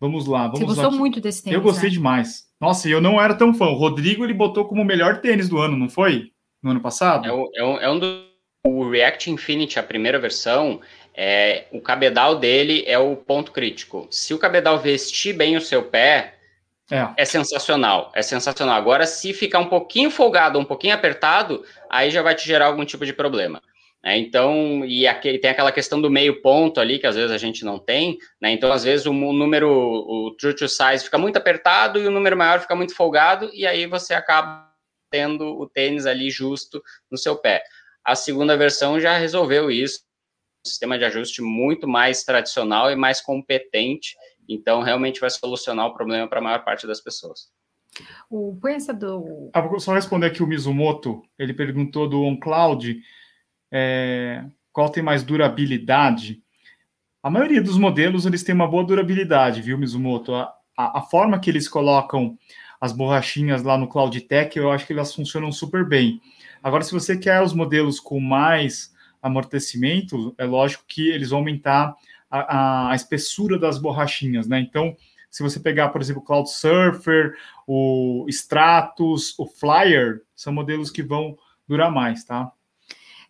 [0.00, 0.96] Vamos lá, vamos Você gostou aqui.
[0.98, 1.94] muito desse tênis, Eu gostei né?
[1.94, 2.48] demais.
[2.58, 3.66] Nossa, e eu não era tão fã.
[3.66, 6.32] O Rodrigo ele botou como o melhor tênis do ano, não foi?
[6.62, 7.26] No ano passado?
[7.26, 8.30] É, o- é um, é um do
[8.64, 10.80] o React Infinity, a primeira versão,
[11.14, 14.06] é, o cabedal dele é o ponto crítico.
[14.10, 16.34] Se o cabedal vestir bem o seu pé,
[16.90, 17.08] É.
[17.16, 18.10] é sensacional.
[18.14, 18.76] É sensacional.
[18.76, 22.84] Agora, se ficar um pouquinho folgado, um pouquinho apertado, aí já vai te gerar algum
[22.84, 23.62] tipo de problema.
[24.02, 24.18] Né?
[24.18, 27.64] então, e aqui, tem aquela questão do meio ponto ali, que às vezes a gente
[27.64, 28.50] não tem, né?
[28.50, 32.10] Então, às vezes, o, mu- número, o true to size fica muito apertado e o
[32.10, 34.70] número maior fica muito folgado, e aí você acaba
[35.10, 37.62] tendo o tênis ali justo no seu pé.
[38.04, 40.00] A segunda versão já resolveu isso,
[40.64, 44.16] um sistema de ajuste muito mais tradicional e mais competente,
[44.48, 47.50] então realmente vai solucionar o problema para a maior parte das pessoas.
[48.30, 48.56] O,
[48.98, 49.50] do.
[49.52, 51.22] Ah, vou só responder aqui o Mizumoto.
[51.38, 53.00] Ele perguntou do OnCloud
[53.70, 56.42] é, qual tem mais durabilidade.
[57.22, 60.34] A maioria dos modelos eles têm uma boa durabilidade, viu, Mizumoto?
[60.34, 62.38] A, a, a forma que eles colocam
[62.80, 66.20] as borrachinhas lá no Cloud Tech, eu acho que elas funcionam super bem.
[66.62, 68.92] Agora, se você quer os modelos com mais
[69.22, 71.94] amortecimento, é lógico que eles vão aumentar
[72.30, 74.60] a, a, a espessura das borrachinhas, né?
[74.60, 74.96] Então,
[75.30, 81.02] se você pegar, por exemplo, o Cloud Surfer, o Stratus, o Flyer, são modelos que
[81.02, 81.36] vão
[81.68, 82.50] durar mais, tá?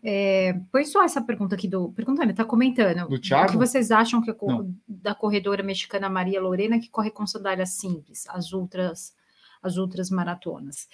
[0.03, 1.92] É, põe só essa pergunta aqui do.
[1.92, 3.09] Perguntando, tá comentando.
[3.09, 3.48] Do Thiago?
[3.48, 4.74] O que vocês acham que Não.
[4.88, 9.14] da corredora mexicana Maria Lorena que corre com sandálias simples, as ultras,
[9.62, 10.88] as outras maratonas?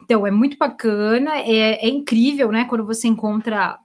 [0.00, 2.64] Então, é muito bacana, é, é incrível, né?
[2.64, 3.78] Quando você encontra.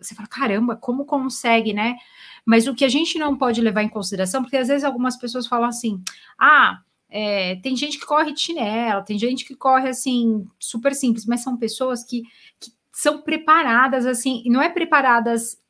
[0.00, 1.96] Você fala, caramba, como consegue, né?
[2.44, 5.46] Mas o que a gente não pode levar em consideração, porque às vezes algumas pessoas
[5.46, 6.02] falam assim:
[6.38, 11.26] ah, é, tem gente que corre de chinela, tem gente que corre assim, super simples,
[11.26, 12.22] mas são pessoas que,
[12.58, 15.60] que são preparadas assim, e não é preparadas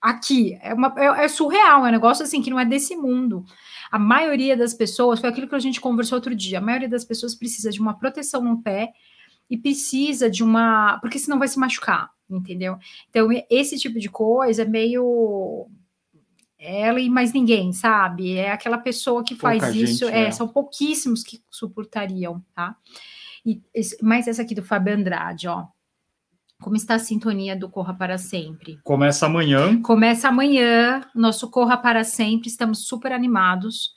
[0.00, 3.44] aqui, é, uma, é, é surreal, é um negócio assim que não é desse mundo.
[3.90, 7.04] A maioria das pessoas, foi aquilo que a gente conversou outro dia, a maioria das
[7.04, 8.92] pessoas precisa de uma proteção no pé
[9.48, 10.98] e precisa de uma.
[11.00, 12.78] Porque senão vai se machucar, entendeu?
[13.08, 15.68] Então, esse tipo de coisa é meio.
[16.58, 18.36] Ela e mais ninguém, sabe?
[18.36, 20.06] É aquela pessoa que faz Pouca isso.
[20.06, 20.30] gente, é, é.
[20.30, 22.76] São pouquíssimos que suportariam, tá?
[23.44, 23.62] E
[24.02, 25.66] mais essa aqui do Fábio Andrade, ó.
[26.60, 28.78] Como está a sintonia do Corra para Sempre?
[28.82, 29.80] Começa amanhã.
[29.82, 33.94] Começa amanhã, nosso Corra para Sempre, estamos super animados.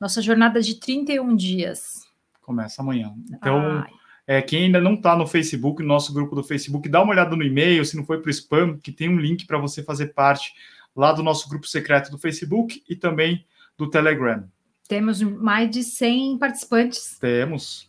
[0.00, 2.06] Nossa jornada de 31 dias.
[2.42, 3.12] Começa amanhã.
[3.32, 3.90] Então, Ai,
[4.26, 7.34] é, quem ainda não está no Facebook, no nosso grupo do Facebook, dá uma olhada
[7.34, 10.08] no e-mail, se não foi para o spam, que tem um link para você fazer
[10.08, 10.52] parte
[10.94, 13.44] lá do nosso grupo secreto do Facebook e também
[13.76, 14.44] do Telegram.
[14.86, 17.87] temos mais de 100 participantes, Temos.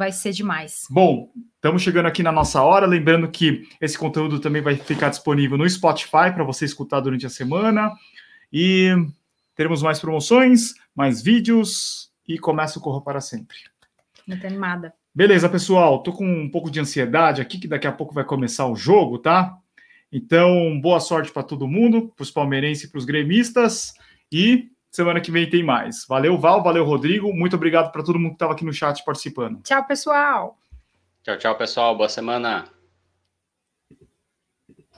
[0.00, 0.86] Vai ser demais.
[0.88, 2.86] Bom, estamos chegando aqui na nossa hora.
[2.86, 7.28] Lembrando que esse conteúdo também vai ficar disponível no Spotify para você escutar durante a
[7.28, 7.92] semana.
[8.50, 8.96] E
[9.54, 13.58] teremos mais promoções, mais vídeos e começa o Corra para Sempre.
[14.26, 14.94] Muito animada.
[15.14, 16.02] Beleza, pessoal.
[16.02, 19.18] Tô com um pouco de ansiedade aqui, que daqui a pouco vai começar o jogo,
[19.18, 19.54] tá?
[20.10, 23.92] Então, boa sorte para todo mundo, para os palmeirenses e para os gremistas.
[24.32, 26.04] E semana que vem tem mais.
[26.08, 27.32] Valeu, Val, valeu, Rodrigo.
[27.32, 29.62] Muito obrigado para todo mundo que estava aqui no chat participando.
[29.62, 30.58] Tchau, pessoal!
[31.22, 31.96] Tchau, tchau, pessoal.
[31.96, 32.79] Boa semana.